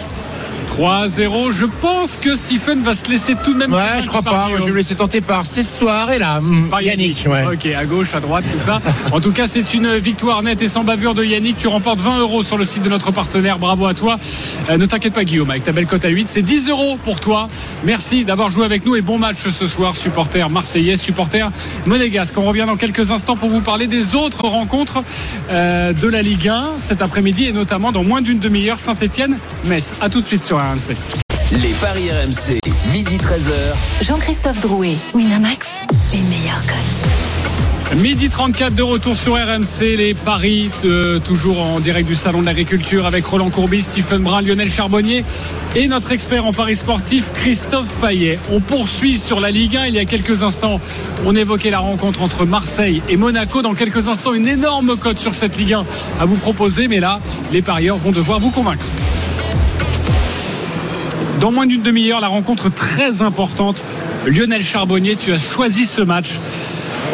[0.78, 1.50] 3-0.
[1.50, 3.72] Je pense que Stephen va se laisser tout de même.
[3.72, 4.30] Ouais, je crois pas.
[4.30, 4.70] Moi, je vais Guillaume.
[4.70, 6.40] me laisser tenter par ces soirées là.
[6.70, 7.44] Par Yannick, ouais.
[7.52, 8.80] Ok, à gauche, à droite, tout ça.
[9.10, 11.58] En tout cas, c'est une victoire nette et sans bavure de Yannick.
[11.58, 13.58] Tu remportes 20 euros sur le site de notre partenaire.
[13.58, 14.18] Bravo à toi.
[14.70, 17.18] Euh, ne t'inquiète pas, Guillaume, avec ta belle cote à 8, c'est 10 euros pour
[17.18, 17.48] toi.
[17.84, 21.50] Merci d'avoir joué avec nous et bon match ce soir, supporter marseillais, supporter
[21.86, 22.34] monégasque.
[22.38, 25.00] On revient dans quelques instants pour vous parler des autres rencontres
[25.50, 29.94] euh, de la Ligue 1 cet après-midi et notamment dans moins d'une demi-heure, Saint-Etienne-Metz.
[30.00, 30.94] À tout de suite sur RMC.
[31.62, 32.60] Les paris RMC,
[32.92, 34.04] midi 13h.
[34.04, 35.68] Jean-Christophe Drouet, Winamax,
[36.12, 38.00] les meilleurs codes.
[38.02, 42.46] Midi 34 de retour sur RMC, les paris, euh, toujours en direct du Salon de
[42.46, 45.24] l'Agriculture avec Roland Courbis, Stephen Brun, Lionel Charbonnier
[45.74, 48.38] et notre expert en paris sportif Christophe Paillet.
[48.52, 49.86] On poursuit sur la Ligue 1.
[49.86, 50.82] Il y a quelques instants,
[51.24, 53.62] on évoquait la rencontre entre Marseille et Monaco.
[53.62, 55.84] Dans quelques instants, une énorme cote sur cette Ligue 1
[56.20, 56.88] à vous proposer.
[56.88, 57.20] Mais là,
[57.52, 58.84] les parieurs vont devoir vous convaincre.
[61.40, 63.76] Dans moins d'une demi-heure, la rencontre très importante.
[64.26, 66.30] Lionel Charbonnier, tu as choisi ce match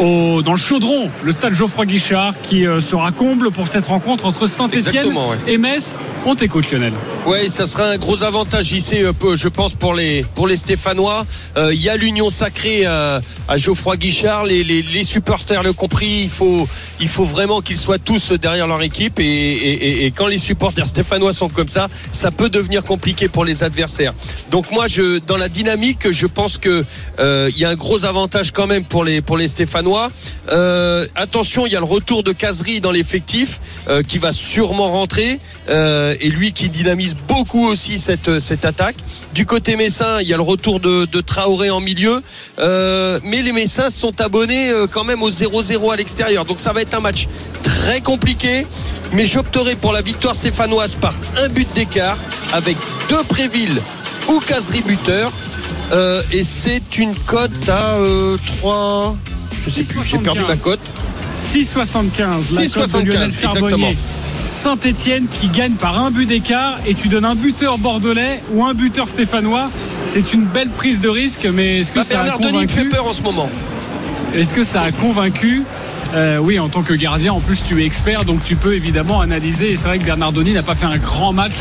[0.01, 4.25] au- dans le chaudron, le stade Geoffroy Guichard, qui euh, sera comble pour cette rencontre
[4.25, 5.37] entre Saint-Etienne ouais.
[5.53, 5.99] et Metz.
[6.27, 6.93] On t'écoute, Lionel.
[7.27, 11.23] Oui, ça sera un gros avantage ici, euh, je pense, pour les, pour les Stéphanois.
[11.55, 14.45] Euh, Il y a l'union sacrée euh, à Geoffroy Guichard.
[14.45, 16.21] Les, supporters le compris.
[16.23, 16.67] Il faut,
[16.99, 19.19] il faut vraiment qu'ils soient tous derrière leur équipe.
[19.19, 24.13] Et, quand les supporters stéphanois sont comme ça, ça peut devenir compliqué pour les adversaires.
[24.49, 26.83] Donc moi, je, dans la dynamique, je pense que
[27.19, 30.09] euh, il y a un gros avantage quand même pour les, pour les Stéphanois.
[30.51, 34.91] Euh, attention, il y a le retour de Casery dans l'effectif euh, qui va sûrement
[34.91, 35.39] rentrer.
[35.69, 38.95] Euh, et lui qui dynamise beaucoup aussi cette, cette attaque.
[39.33, 42.21] Du côté messin, il y a le retour de, Traoré en milieu.
[42.59, 46.45] Euh, mais les Messins sont abonnés euh, quand même au 0-0 à l'extérieur.
[46.45, 47.27] Donc ça va être un match
[47.63, 48.65] très compliqué.
[49.11, 52.17] Mais j'opterai pour la victoire stéphanoise par un but d'écart
[52.53, 52.77] avec
[53.09, 53.81] deux Préville
[54.29, 55.31] ou Casery buteur.
[55.91, 57.97] Euh, et c'est une cote à
[58.59, 59.17] 3.
[59.65, 60.79] Je sais plus, j'ai perdu ma cote.
[61.35, 61.75] 6,75.
[61.79, 63.53] La cote de 6,75, Lionel exactement.
[63.69, 63.97] Charbonnier.
[64.45, 68.73] Saint-Etienne qui gagne par un but d'écart et tu donnes un buteur bordelais ou un
[68.75, 69.69] buteur stéphanois.
[70.05, 72.81] C'est une belle prise de risque, mais est-ce que Bah, ça a Bernard Denis fait
[72.83, 73.49] convaincu peur en ce moment.
[74.35, 75.63] Est-ce que ça a convaincu
[76.13, 79.19] Euh, oui, en tant que gardien, en plus tu es expert, donc tu peux évidemment
[79.19, 79.71] analyser.
[79.71, 81.53] Et c'est vrai que Bernard Denis n'a pas fait un grand match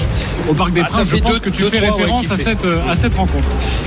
[0.48, 1.08] au Parc des Ah, Princes.
[1.10, 3.42] Je pense deux- que tu deux, fais trois, référence à, cette, euh, à cette rencontre.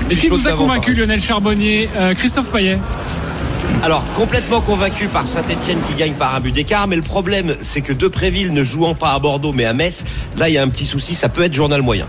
[0.09, 1.87] Est-ce qu'il Je vous a convaincu Lionel Charbonnier?
[1.95, 2.79] Euh, Christophe Payet
[3.83, 7.81] Alors complètement convaincu par Saint-Etienne qui gagne par un but d'écart, mais le problème c'est
[7.81, 10.03] que Depréville ne jouant pas à Bordeaux mais à Metz,
[10.37, 12.05] là il y a un petit souci, ça peut être journal moyen.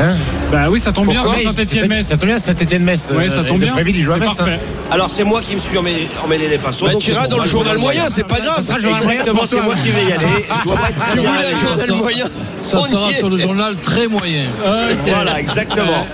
[0.00, 0.16] Hein
[0.50, 2.06] Bah oui, ça tombe bien, Pourquoi c'est Saint-Etienne-Metz.
[2.08, 3.12] Ça tombe bien, Saint-Etienne-Metz.
[3.14, 3.74] Ouais, ça Euh, tombe de bien.
[3.74, 4.54] Préville, il joue à Metz, parfait.
[4.54, 4.90] hein.
[4.90, 6.86] Alors c'est moi qui me suis emmêlé, emmêlé les pinceaux.
[6.86, 8.60] Bah, donc tu iras dans le journal moyen, c'est pas grave.
[8.60, 10.26] Ça Exactement, c'est moi qui vais y aller.
[10.62, 11.54] Je dois pas être bien un allé.
[11.54, 12.24] journal moyen,
[12.60, 14.46] Ça sera sur le journal très moyen.
[15.06, 16.06] Voilà, exactement.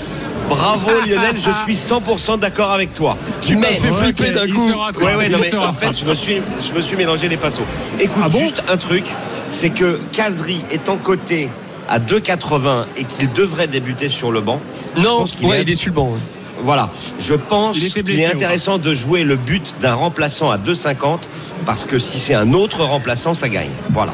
[0.50, 3.16] Bravo Lionel, je suis 100% d'accord avec toi.
[3.40, 4.70] Tu m'as fait flipper d'un coup.
[5.00, 7.62] Ouais, ouais, non, mais en fait, je me suis, je me suis mélangé les pinceaux.
[7.98, 9.04] Écoute, Ah bon juste un truc,
[9.50, 11.48] c'est que Casery étant coté
[11.88, 14.60] à 2,80 et qu'il devrait débuter sur le banc.
[14.96, 16.10] Non, ouais, est- il est sur le banc.
[16.10, 16.18] ouais.
[16.62, 21.20] Voilà, je pense qu'il est intéressant de jouer le but d'un remplaçant à 2,50
[21.64, 23.70] parce que si c'est un autre remplaçant, ça gagne.
[23.94, 24.12] Voilà.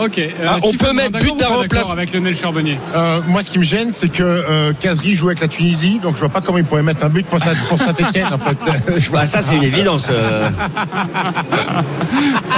[0.00, 0.18] Ok.
[0.18, 2.78] euh, Ah, on peut mettre but d'accord remplaçant avec Lionel Charbonnier.
[2.94, 6.14] Euh, moi, ce qui me gêne, c'est que euh, Casery joue avec la Tunisie, donc
[6.14, 8.56] je vois pas comment il pourrait mettre un but pour, ça, pour Saint-Etienne, en fait.
[9.12, 10.08] Bah, ça, c'est une évidence.
[10.10, 10.48] euh.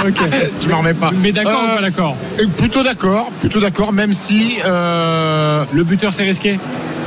[0.05, 0.17] Ok.
[0.61, 1.11] je m'en remets pas.
[1.21, 2.17] Mais d'accord Euh, ou pas d'accord
[2.57, 6.59] Plutôt d'accord, plutôt d'accord, même si euh, Le buteur c'est risqué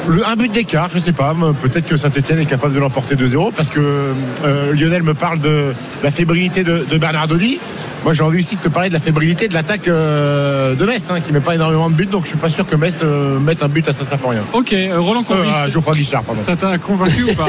[0.09, 3.53] le, un but d'écart, je sais pas, peut-être que Saint-Etienne est capable de l'emporter 2-0
[3.53, 4.12] parce que
[4.44, 7.59] euh, Lionel me parle de la fébrilité de, de Bernardoni.
[8.07, 11.09] Moi, j'ai envie aussi de te parler de la fébrilité de l'attaque euh, de Metz,
[11.11, 13.40] hein, qui met pas énormément de buts, donc je suis pas sûr que Metz euh,
[13.40, 14.45] mette un but à Saint-Symphorien.
[14.53, 15.51] Ok, euh, Roland Euh, Courbis.
[15.53, 16.40] à Geoffroy Guichard, pardon.
[16.40, 17.47] ça t'a convaincu ou pas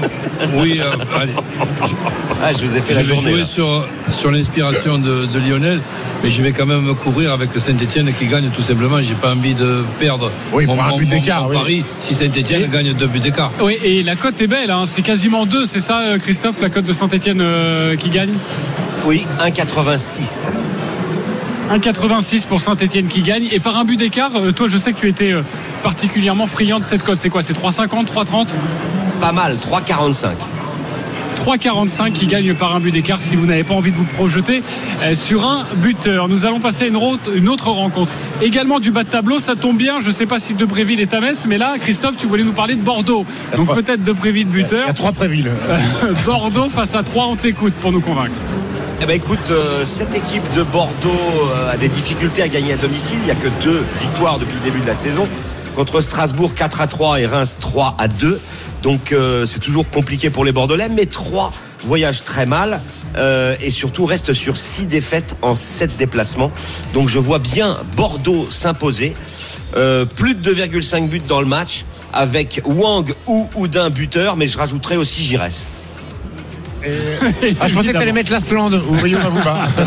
[0.54, 0.90] Oui, euh,
[1.20, 1.32] allez.
[2.42, 3.30] Ah, je vous ai fait je la vais journée.
[3.32, 3.44] jouer là.
[3.44, 5.82] sur, sur l'inspiration de, de Lionel,
[6.24, 9.02] mais je vais quand même me couvrir avec Saint-Etienne qui gagne tout simplement.
[9.02, 11.54] J'ai pas envie de perdre Oui, mon, pour un but d'écart, oui.
[11.54, 13.50] pari si Saint-Etienne Et- gagne deux buts d'écart.
[13.60, 14.84] Oui, et la cote est belle, hein.
[14.86, 17.44] c'est quasiment deux, c'est ça, euh, Christophe, la cote de Saint-Etienne
[17.98, 18.32] qui gagne?
[19.08, 20.50] Oui, 1,86.
[21.72, 23.48] 1,86 pour Saint-Etienne qui gagne.
[23.50, 25.40] Et par un but d'écart, euh, toi, je sais que tu étais euh,
[25.82, 27.16] particulièrement friand de cette cote.
[27.16, 27.40] C'est quoi?
[27.40, 28.48] C'est 3,50, 3,30
[29.18, 30.32] pas mal, 3,45.
[31.38, 34.62] 3,45 qui gagne par un but d'écart si vous n'avez pas envie de vous projeter
[35.02, 36.28] euh, sur un buteur.
[36.28, 36.96] Nous allons passer à une,
[37.48, 38.12] autre rencontre.
[38.42, 40.02] Également du bas de tableau, ça tombe bien.
[40.02, 42.52] Je ne sais pas si Debréville est à Metz, mais là, Christophe, tu voulais nous
[42.52, 43.24] parler de Bordeaux.
[43.56, 44.84] Donc peut-être Debréville buteur.
[44.84, 45.48] Il y a trois prévilles.
[46.26, 48.36] Bordeaux face à 3, on t'écoute pour nous convaincre.
[49.00, 51.08] Eh ben écoute, euh, cette équipe de Bordeaux
[51.52, 53.16] euh, a des difficultés à gagner à domicile.
[53.20, 55.28] Il n'y a que deux victoires depuis le début de la saison.
[55.76, 58.40] Contre Strasbourg 4 à 3 et Reims 3 à 2.
[58.82, 61.52] Donc euh, c'est toujours compliqué pour les Bordelais, mais 3
[61.84, 62.82] voyagent très mal
[63.60, 66.50] et surtout restent sur 6 défaites en 7 déplacements.
[66.92, 69.14] Donc je vois bien Bordeaux s'imposer.
[69.72, 74.96] Plus de 2,5 buts dans le match avec Wang ou Oudin buteur, mais je rajouterai
[74.96, 75.66] aussi Giresse.
[77.60, 79.18] Ah, je pensais que t'allais mettre l'Asland ou Rio.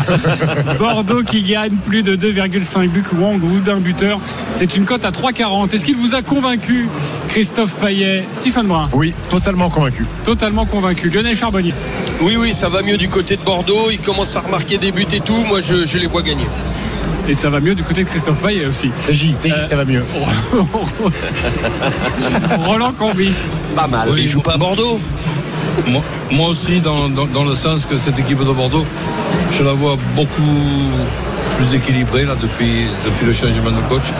[0.78, 4.18] Bordeaux qui gagne plus de 2,5 buts, Wang ou d'un buteur.
[4.52, 5.74] C'est une cote à 3,40.
[5.74, 6.88] Est-ce qu'il vous a convaincu,
[7.28, 10.04] Christophe Payet, Stephen Brun Oui, totalement convaincu.
[10.24, 11.08] Totalement convaincu.
[11.10, 11.74] Lionel Charbonnier
[12.20, 13.90] Oui, oui, ça va mieux du côté de Bordeaux.
[13.90, 15.44] Ils commencent à remarquer des buts et tout.
[15.48, 16.46] Moi, je, je les vois gagner.
[17.28, 18.90] Et ça va mieux du côté de Christophe Payet aussi.
[18.90, 20.04] TJ, TJ, ça va mieux.
[22.66, 23.50] Roland Combis.
[23.76, 24.08] Pas mal.
[24.18, 25.00] Ils jouent pas à Bordeaux.
[25.86, 28.84] Moi, moi aussi, dans, dans- dans le sens que cette équipe de Bordeaux,
[29.52, 30.56] je la vois beaucoup
[31.56, 34.12] plus équilibrée là, depuis, depuis le changement de coach.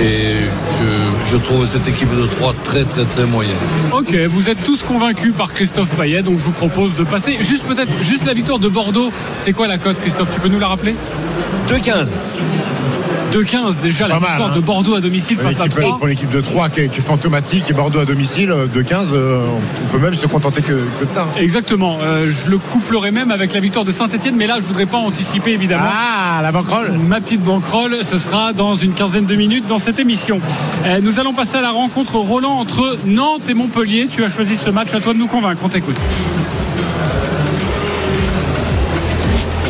[0.00, 0.36] Et
[0.80, 3.56] je, je trouve cette équipe de 3 très très très moyenne.
[3.92, 7.36] Ok, vous êtes tous convaincus par Christophe Payet, donc je vous propose de passer.
[7.40, 9.12] Juste peut-être, juste la victoire de Bordeaux.
[9.36, 10.30] C'est quoi la cote, Christophe?
[10.32, 10.94] Tu peux nous la rappeler?
[11.68, 12.14] 2,15.
[13.32, 14.56] 2,15 déjà la victoire hein.
[14.56, 15.98] de Bordeaux à domicile face à l'équipe- 3.
[15.98, 18.82] Pour l'équipe de 3 qui est, qui est fantomatique et Bordeaux à domicile, euh, de
[18.82, 19.40] 15, euh,
[19.84, 21.22] on peut même se contenter que, que de ça.
[21.22, 21.28] hein.
[21.40, 21.98] Exactement.
[22.02, 24.98] Euh, je le couplerai même avec la victoire de Saint-Etienne, mais là, je voudrais pas
[24.98, 25.84] anticiper évidemment.
[25.88, 29.98] Ah, la banquerolle Ma petite banquerolle, ce sera dans une quinzaine de minutes dans cette
[29.98, 30.40] émission.
[30.84, 34.08] Euh, nous allons passer à la rencontre Roland entre Nantes et Montpellier.
[34.10, 35.60] Tu as choisi ce match, à toi de nous convaincre.
[35.64, 35.96] On t'écoute.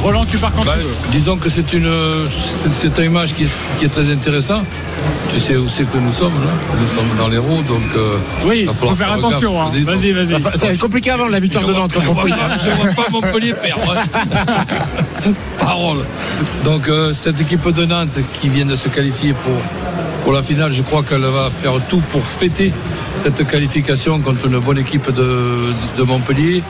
[0.02, 0.94] Roland, tu pars quand Bah, tu veux.
[1.20, 1.88] disons que c'est une
[2.28, 4.62] c'est c'est un image qui est, qui est très intéressant.
[5.32, 8.66] Tu sais où c'est que nous sommes là Nous sommes dans l'Hérault, donc euh, Oui,
[8.68, 9.52] il faut faire faire attention.
[9.54, 9.74] gaffe.
[9.76, 9.84] hein.
[9.86, 10.34] Vas-y, vas-y.
[10.34, 11.92] Enfin, Ça va être compliqué avant la victoire de Nantes.
[11.94, 13.94] Je ne vois pas Montpellier perdre.
[15.58, 16.02] Parole.
[16.64, 19.54] Donc euh, cette équipe de Nantes qui vient de se qualifier pour,
[20.22, 22.72] pour la finale, je crois qu'elle va faire tout pour fêter
[23.16, 26.62] cette qualification contre une bonne équipe de, Montpellier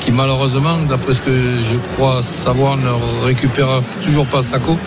[0.00, 2.90] qui malheureusement, d'après ce que je crois savoir, ne
[3.24, 4.78] récupère toujours pas Sako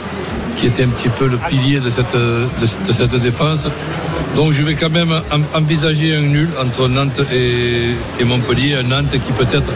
[0.58, 3.68] qui était un petit peu le pilier de cette, défense.
[4.36, 8.76] Donc je vais quand même en- envisager un nul entre Nantes et, et Montpellier.
[8.76, 9.72] Un Nantes qui peut-être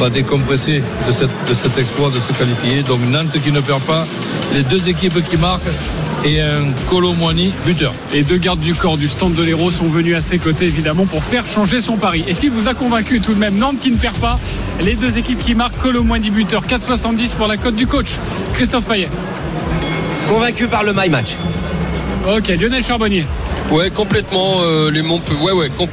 [0.00, 2.82] va décompresser de, cette, de cet exploit de se qualifier.
[2.82, 4.06] Donc Nantes qui ne perd pas,
[4.54, 5.70] les deux équipes qui marquent
[6.24, 7.92] et un Colomboigny buteur.
[8.12, 11.04] Les deux gardes du corps du stand de l'Hérault sont venus à ses côtés, évidemment,
[11.06, 12.24] pour faire changer son pari.
[12.28, 14.36] Est-ce qu'il vous a convaincu tout de même Nantes qui ne perd pas
[14.80, 16.64] Les deux équipes qui marquent Colomboigny buteur.
[16.64, 18.12] 4,70 pour la cote du coach.
[18.54, 19.08] Christophe Payet.
[20.28, 21.36] Convaincu par le My Match.
[22.28, 23.24] Ok, Lionel Charbonnier.
[23.70, 24.58] Ouais, complètement.
[24.62, 25.90] euh, les Montpe- ouais, ouais, comp-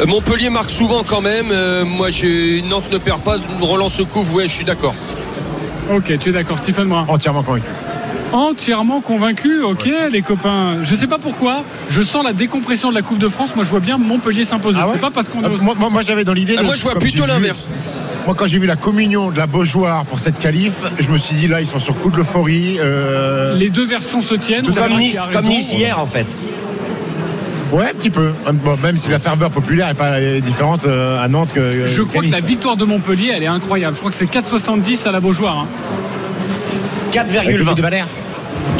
[0.00, 1.46] euh, Montpellier marque souvent quand même.
[1.50, 3.36] Euh, moi, j'ai Nantes ne perd pas.
[3.60, 4.32] Roland se couvre.
[4.34, 4.94] Ouais, je suis d'accord.
[5.92, 6.58] Ok, tu es d'accord.
[6.58, 7.04] Stephen Brun.
[7.08, 7.64] Entièrement convaincu.
[8.32, 10.84] Entièrement convaincu, ok, les copains.
[10.84, 13.56] Je sais pas pourquoi, je sens la décompression de la Coupe de France.
[13.56, 14.78] Moi, je vois bien Montpellier s'imposer.
[14.80, 16.54] Ah ouais C'est pas parce qu'on Ah, moi, moi- moi, j'avais dans l'idée.
[16.58, 17.70] Ah, moi, je vois plutôt l'inverse.
[18.26, 21.34] Moi, quand j'ai vu la communion de la Beaujoire pour cette qualif, je me suis
[21.34, 22.76] dit là, ils sont sur coup de l'euphorie.
[22.78, 24.62] euh, Les deux versions se tiennent.
[24.62, 25.46] Tout comme Nice, comme.
[25.46, 26.26] Nice hier en fait.
[27.72, 28.30] Ouais, un petit peu.
[28.52, 31.86] Bon, même si la ferveur populaire n'est pas différente euh, à Nantes que.
[31.86, 33.94] Je crois que la victoire de Montpellier, elle est incroyable.
[33.94, 35.58] Je crois que c'est 4,70 à la Beaujoire.
[35.60, 35.66] hein.
[37.12, 38.04] Avec le but 4,20.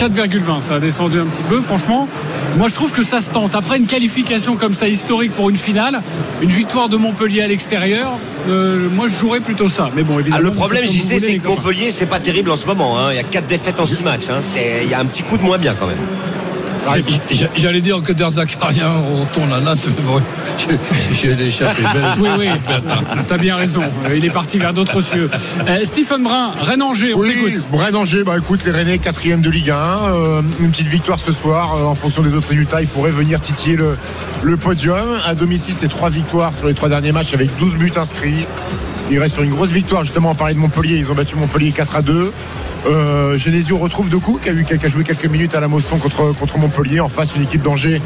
[0.08, 0.26] De Valère.
[0.28, 1.60] 4,20, ça a descendu un petit peu.
[1.60, 2.08] Franchement,
[2.56, 3.54] moi je trouve que ça se tente.
[3.54, 6.00] Après une qualification comme ça historique pour une finale,
[6.42, 8.12] une victoire de Montpellier à l'extérieur,
[8.48, 9.90] euh, moi je jouerais plutôt ça.
[9.94, 10.42] Mais bon, Ah, évidemment.
[10.42, 11.48] le problème, j'y sais, c'est que.
[11.48, 12.98] Montpellier, c'est pas terrible en ce moment.
[12.98, 13.08] hein.
[13.12, 14.28] Il y a 4 défaites en 6 matchs.
[14.30, 14.40] hein.
[14.82, 15.96] Il y a un petit coup de moins bien quand même.
[17.56, 20.20] J'allais dire que Der Zakarian retourne à Nantes, mais bon,
[21.14, 21.82] j'ai- l'échappé.
[22.18, 22.48] Oui, oui,
[23.28, 23.82] t'as bien raison.
[24.14, 25.30] Il est parti vers d'autres cieux.
[25.68, 27.64] Euh, Stephen Brun, Rennes-Angers, on Oui, t'écoute.
[27.72, 31.32] Rennes Angers, bah écoute, les Rennais, quatrième de Ligue 1, euh, une petite victoire ce
[31.32, 33.96] soir, euh, en fonction des autres résultats, ils pourraient venir titiller le,
[34.42, 35.06] le podium.
[35.26, 38.46] À domicile, c'est trois victoires sur les trois derniers matchs avec 12 buts inscrits.
[39.10, 41.72] Ils restent sur une grosse victoire, justement, on parlait de Montpellier, ils ont battu Montpellier
[41.72, 42.32] 4 à 2.
[42.86, 46.58] Euh, Genesio retrouve Doku, qui a, qui a joué quelques minutes à la Mosson contre,
[46.58, 48.00] Montpellier, en face une équipe d'Angers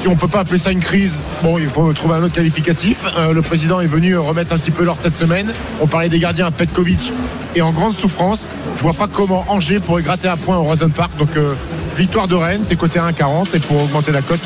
[0.00, 3.02] si on peut pas appeler ça une crise, bon, il faut trouver un autre qualificatif.
[3.16, 5.52] Euh, le président est venu remettre un petit peu l'ordre cette semaine.
[5.80, 7.12] On parlait des gardiens, Petkovic
[7.56, 8.48] est en grande souffrance.
[8.76, 11.16] Je vois pas comment Angers pourrait gratter un point au Rosen Park.
[11.18, 11.54] Donc euh,
[11.96, 14.40] victoire de Rennes, c'est côté 1,40 et pour augmenter la cote,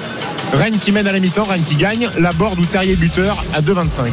[0.54, 4.06] Rennes qui mène à la mi-temps, Rennes qui gagne, Laborde ou Terrier buteur à 2,25.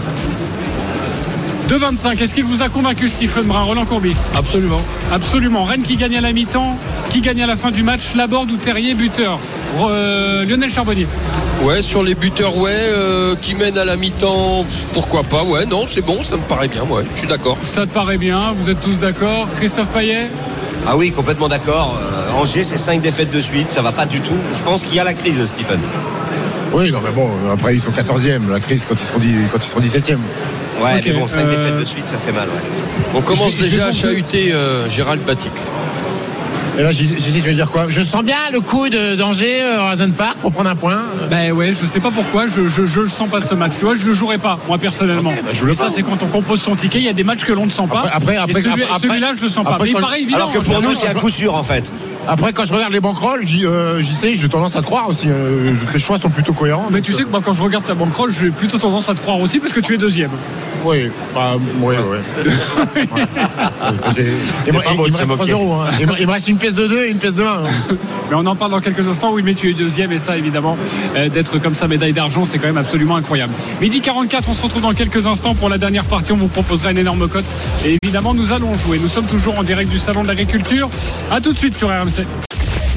[1.70, 2.20] 2,25.
[2.20, 4.82] Est-ce qu'il vous a convaincu, Stephen Brun, Roland Courbis Absolument.
[5.12, 5.66] Absolument.
[5.66, 6.76] Rennes qui gagne à la mi-temps,
[7.12, 9.38] qui gagne à la fin du match, Laborde ou Terrier buteur.
[9.80, 11.06] Euh, Lionel Charbonnier.
[11.64, 15.86] Ouais, sur les buteurs, ouais, euh, qui mènent à la mi-temps, pourquoi pas, ouais, non,
[15.86, 17.58] c'est bon, ça me paraît bien, ouais, je suis d'accord.
[17.62, 19.48] Ça te paraît bien, vous êtes tous d'accord.
[19.58, 20.28] Christophe Payet
[20.88, 22.00] Ah oui, complètement d'accord.
[22.02, 24.38] Euh, Angers, c'est 5 défaites de suite, ça va pas du tout.
[24.58, 25.82] Je pense qu'il y a la crise, Stephen.
[26.74, 29.20] Oui, non, mais bon, après ils sont 14e, la crise quand ils seront,
[29.52, 30.18] quand ils seront 17e.
[30.82, 33.12] Ouais, mais bon, 5 euh, défaites de suite, ça fait mal, ouais.
[33.16, 35.62] On commence déjà à chahuter euh, Gérald Baticle.
[36.78, 37.88] Et là, j'hésite, je vais dire quoi?
[37.90, 41.04] Je sens bien le coup de danger au Razen Park pour prendre un point.
[41.30, 43.74] Ben ouais, je sais pas pourquoi, je, je, je le sens pas ce match.
[43.78, 45.32] Tu vois, je le jouerai pas, moi personnellement.
[45.32, 45.90] bah, je le Et ça, pas.
[45.90, 47.00] c'est quand on compose son ticket.
[47.00, 48.06] Il y a des matchs que l'on ne sent pas.
[48.14, 49.78] Après- après- Et celui- après- celui-là, je le sens pas.
[49.82, 50.38] Mais il quand- paraît évident.
[50.38, 51.92] Alors que pour nous, c'est un coup sûr, en fait.
[52.32, 55.10] Après, quand je regarde les banquerolles, j'y, euh, j'y sais, j'ai tendance à te croire
[55.10, 55.28] aussi.
[55.30, 56.88] euh, tes choix sont plutôt cohérents.
[56.92, 59.20] Mais tu sais que moi, quand je regarde ta bankroll, j'ai plutôt tendance à te
[59.20, 60.30] croire aussi parce que tu es deuxième.
[60.86, 61.98] Oui, bah, ouais,
[62.96, 63.08] ouais.
[64.16, 64.26] J'ai-
[64.68, 65.52] il me- pas beau il de me se reste 3 moquer.
[65.52, 65.74] euros.
[65.82, 65.88] hein.
[66.00, 67.64] Il me- il me reste une pièce de 2 et une pièce de 1.
[68.30, 69.32] Mais on en parle dans quelques instants.
[69.34, 70.78] Oui, mais tu es deuxième et ça, évidemment,
[71.16, 73.54] euh, d'être comme ça médaille d'argent, c'est quand même absolument incroyable.
[73.82, 76.32] Midi 44, on se retrouve dans quelques instants pour la dernière partie.
[76.32, 77.46] On vous proposera une énorme cote.
[77.86, 79.00] Et évidemment, nous allons jouer.
[79.02, 80.90] Nous sommes toujours en direct du salon de l'agriculture.
[81.32, 82.19] À tout de suite sur RMC.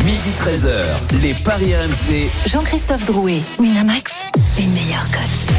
[0.04, 2.28] Midi 13h, les Paris RMC.
[2.50, 4.12] Jean-Christophe Drouet, Winamax,
[4.58, 5.52] les meilleurs codes.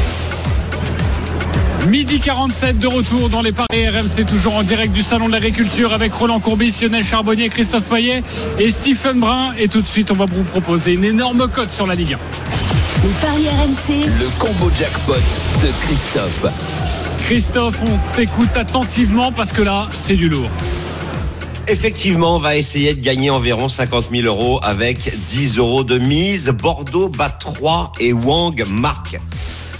[1.88, 5.92] Midi 47 de retour dans les paris RMC, toujours en direct du Salon de l'Agriculture
[5.92, 8.22] avec Roland Courbis, Lionel Charbonnier, Christophe Payet
[8.58, 9.52] et Stephen Brun.
[9.58, 12.18] Et tout de suite, on va vous proposer une énorme cote sur la Ligue 1.
[13.06, 16.46] Les paris RMC, Le combo jackpot de Christophe.
[17.24, 20.50] Christophe, on t'écoute attentivement parce que là, c'est du lourd.
[21.66, 26.50] Effectivement, on va essayer de gagner environ 50 000 euros avec 10 euros de mise.
[26.50, 29.18] Bordeaux bat 3 et Wang marque.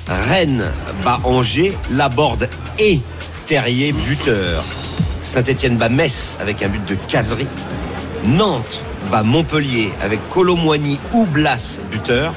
[0.07, 0.65] Rennes
[1.05, 3.01] bat Angers, Laborde et
[3.47, 4.65] Terrier buteur.
[5.23, 7.49] Saint-Etienne bat Metz avec un but de caserie.
[8.25, 12.33] Nantes bat Montpellier avec Colomboigny ou Blas buteur.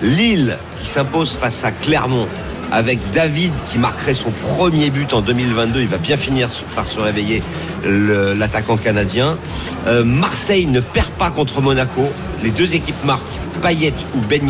[0.00, 2.28] Lille qui s'impose face à Clermont
[2.72, 5.80] avec David qui marquerait son premier but en 2022.
[5.80, 7.42] Il va bien finir par se réveiller
[7.84, 9.38] le- l'attaquant canadien.
[9.86, 12.06] Euh, Marseille ne perd pas contre Monaco.
[12.42, 13.22] Les deux équipes marquent
[13.62, 14.42] Payet ou Ben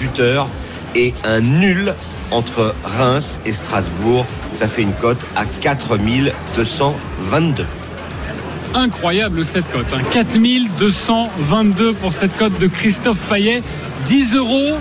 [0.00, 0.48] buteur
[0.94, 1.94] et un nul
[2.30, 4.24] entre Reims et Strasbourg.
[4.52, 7.66] Ça fait une cote à 4222.
[8.74, 9.86] Incroyable cette cote.
[9.94, 10.00] hein.
[10.12, 13.62] 4222 pour cette cote de Christophe Payet.
[14.06, 14.76] 10 euros.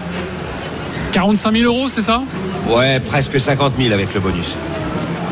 [1.14, 2.22] 45 000 euros, c'est ça?
[2.70, 4.56] Ouais, presque 50 000 avec le bonus.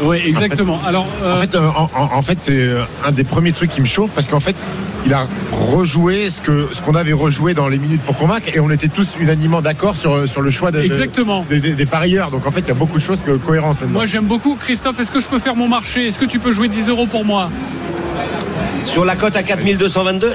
[0.04, 0.80] Oui, exactement.
[0.86, 3.86] Alors, euh, En fait, euh, en, fait, c'est euh, un des premiers trucs qui me
[3.86, 4.56] chauffe parce qu'en fait,
[5.06, 8.60] il a rejoué ce que ce qu'on avait rejoué dans les minutes pour convaincre et
[8.60, 11.46] on était tous unanimement d'accord sur, sur le choix de- de- Exactement.
[11.50, 12.30] des, parieurs.
[12.32, 13.84] Donc en fait, il y a beaucoup de choses que- cohérentes.
[13.90, 14.56] moi j'aime beaucoup.
[14.56, 16.08] Christophe, est-ce que je peux faire mon marché?
[16.08, 17.50] Est-ce que tu peux jouer 10 euros pour moi?
[18.84, 20.34] Sur la cote à 4222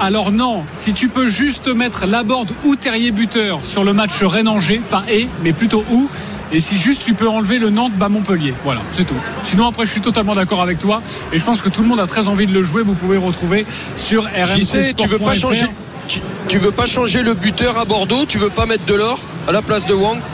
[0.00, 4.82] Alors non, si tu peux juste mettre Laborde ou Terrier buteur sur le match Rennes-Angers,
[4.90, 6.08] pas et, mais plutôt ou.
[6.52, 8.54] Et si juste tu peux enlever le Nantes bas Montpellier.
[8.62, 9.14] Voilà, c'est tout.
[9.42, 12.00] Sinon après je suis totalement d'accord avec toi et je pense que tout le monde
[12.00, 12.82] a très envie de le jouer.
[12.82, 14.62] Vous pouvez le retrouver sur RMC.
[14.62, 15.66] Sais, tu veux pas changer
[16.08, 19.18] tu, tu veux pas changer le buteur à Bordeaux Tu veux pas mettre de l'or
[19.48, 20.18] à la place de Wang?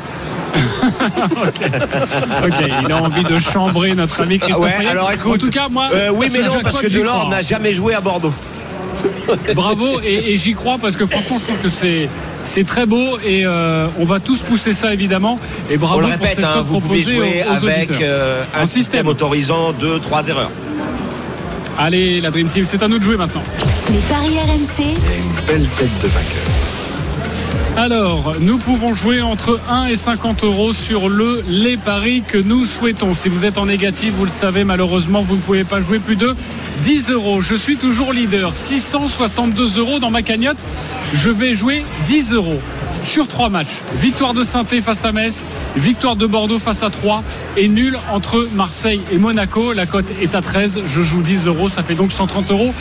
[2.45, 5.43] Ok, il a envie de chambrer notre ami Ah Christophe ouais, alors écoute.
[5.43, 8.01] En tout cas, moi, euh, oui, mais non, parce que Delors n'a jamais joué à
[8.01, 8.35] Bordeaux.
[9.55, 12.09] Bravo et, et j'y crois parce que franchement je trouve que c'est
[12.45, 15.39] c'est très beau et euh, on va tous pousser ça évidemment
[15.71, 18.43] et bravo On le pour répète, cette hein, vous pouvez jouer aux- aux avec euh,
[18.55, 19.07] un Un système système.
[19.09, 20.51] autorisant 2-3 erreurs.
[21.79, 23.43] Allez la Dream Team c'est à nous de jouer maintenant
[23.91, 26.52] les paris RMC, Une belle tête de vainqueur.
[27.77, 32.65] Alors nous pouvons jouer entre 1 et 50 euros sur le les paris que nous
[32.65, 33.15] souhaitons.
[33.15, 36.17] Si vous êtes en négatif vous le savez malheureusement vous ne pouvez pas jouer plus
[36.17, 36.35] de
[36.83, 37.41] 10 euros.
[37.41, 38.55] Je suis toujours leader.
[38.55, 40.63] 662 euros dans ma cagnotte.
[41.15, 42.61] Je vais jouer 10 euros
[43.03, 43.83] sur trois matchs.
[44.01, 47.23] Victoire de saint face à Metz, victoire de Bordeaux face à 3
[47.57, 49.73] et nul entre Marseille et Monaco.
[49.73, 50.83] La cote est à 13.
[50.87, 52.73] Je joue 10 euros, ça fait donc 130 euros.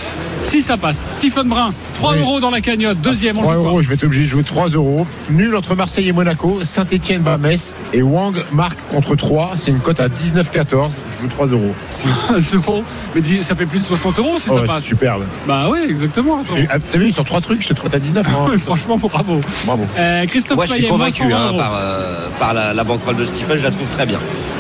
[0.44, 1.06] Si ça passe.
[1.10, 2.20] Stephen Brun, 3 Oui.
[2.20, 3.00] euros dans la cagnotte.
[3.02, 5.06] Deuxième, on 3 joue quoi euros, je vais être obligé de jouer 3 euros.
[5.30, 6.60] Nul entre Marseille et Monaco.
[6.64, 7.76] Saint-Etienne bat Metz.
[7.94, 9.54] Et Wang marque contre 3.
[9.58, 10.90] C'est une cote à 19-14.
[11.20, 11.74] Je joue 3 euros.
[12.34, 12.84] 1 euro.
[13.16, 14.84] Mais ça fait plus de 60 euros si Oh, ça c'est passe.
[14.86, 15.24] superbe.
[15.48, 16.44] Bah oui, exactement.
[16.70, 18.26] Ah, T'as vu, sur 3 trucs, je te trotte à 19.
[18.28, 18.58] hein.
[18.58, 19.42] Franchement, bravo.
[19.66, 19.86] Bravo.
[20.00, 23.18] Euh, Christophe Moi, je suis Payet, convaincu 120 hein, par, euh, par la, la banquerolle
[23.18, 24.20] de Stephen, je la trouve très bien.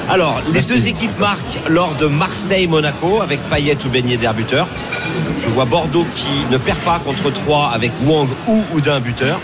[0.09, 0.73] Alors, les Merci.
[0.73, 4.67] deux équipes marquent lors de Marseille-Monaco avec Payet ou Beignet d'air buteur.
[5.37, 9.39] Je vois Bordeaux qui ne perd pas contre 3 avec Wang ou Oudin buteur.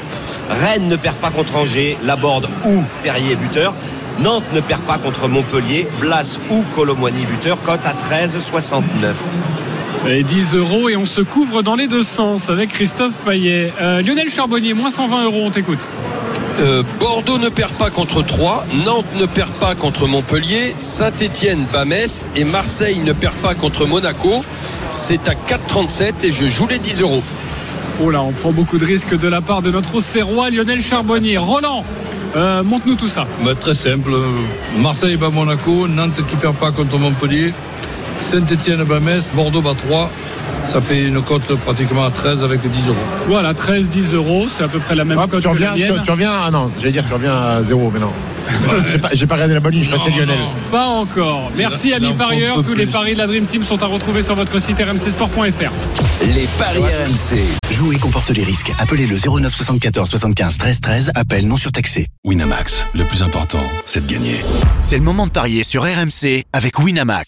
[0.50, 3.74] Rennes ne perd pas contre Angers, Laborde ou Terrier buteur.
[4.20, 9.14] Nantes ne perd pas contre Montpellier, Blas ou Colomboigny buteur, cote à 13,69.
[10.10, 13.74] Et 10 euros et on se couvre dans les deux sens avec Christophe Payet.
[13.82, 15.80] Euh, Lionel Charbonnier, moins 120 euros, on t'écoute.
[16.62, 21.84] Euh, Bordeaux ne perd pas contre Troyes, Nantes ne perd pas contre Montpellier, Saint-Étienne bat
[21.84, 24.46] Metz et Marseille ne perd pas contre Monaco.
[24.92, 27.24] C'est à 4,37 et je joue les 10 euros.
[28.02, 31.38] Oh là, on prend beaucoup de risques de la part de notre Auxerrois Lionel Charbonnier.
[31.38, 31.84] Roland,
[32.38, 33.28] euh, montre-nous tout ça.
[33.44, 34.12] Bah, très simple.
[34.78, 37.54] Marseille bat Monaco, Nantes qui perd pas contre Montpellier,
[38.20, 40.12] Saint-Etienne bat Metz, Bordeaux bat 3.
[40.68, 42.98] Ça fait une cote pratiquement à 13 avec 10 euros.
[43.28, 45.76] Voilà, 13, 10 euros, c'est à peu près la même Hop, cote tu, que reviens,
[45.76, 48.12] la tu, reviens, ah non, j'allais dire que tu reviens à zéro, mais non.
[49.14, 50.38] j'ai pas, regardé la bonne ligne, je passais Lionel.
[50.72, 51.52] Pas encore.
[51.56, 52.64] Merci amis parieurs.
[52.64, 55.72] Tous les paris de la Dream Team sont à retrouver sur votre site rmcsport.fr.
[56.34, 57.74] Les paris RMC.
[57.74, 58.72] Jouer comporte les risques.
[58.80, 61.12] Appelez le 09 74 75 13 13.
[61.16, 62.08] Appel non surtaxé.
[62.24, 64.38] Winamax, le plus important, c'est de gagner.
[64.82, 67.28] C'est le moment de parier sur RMC avec Winamax.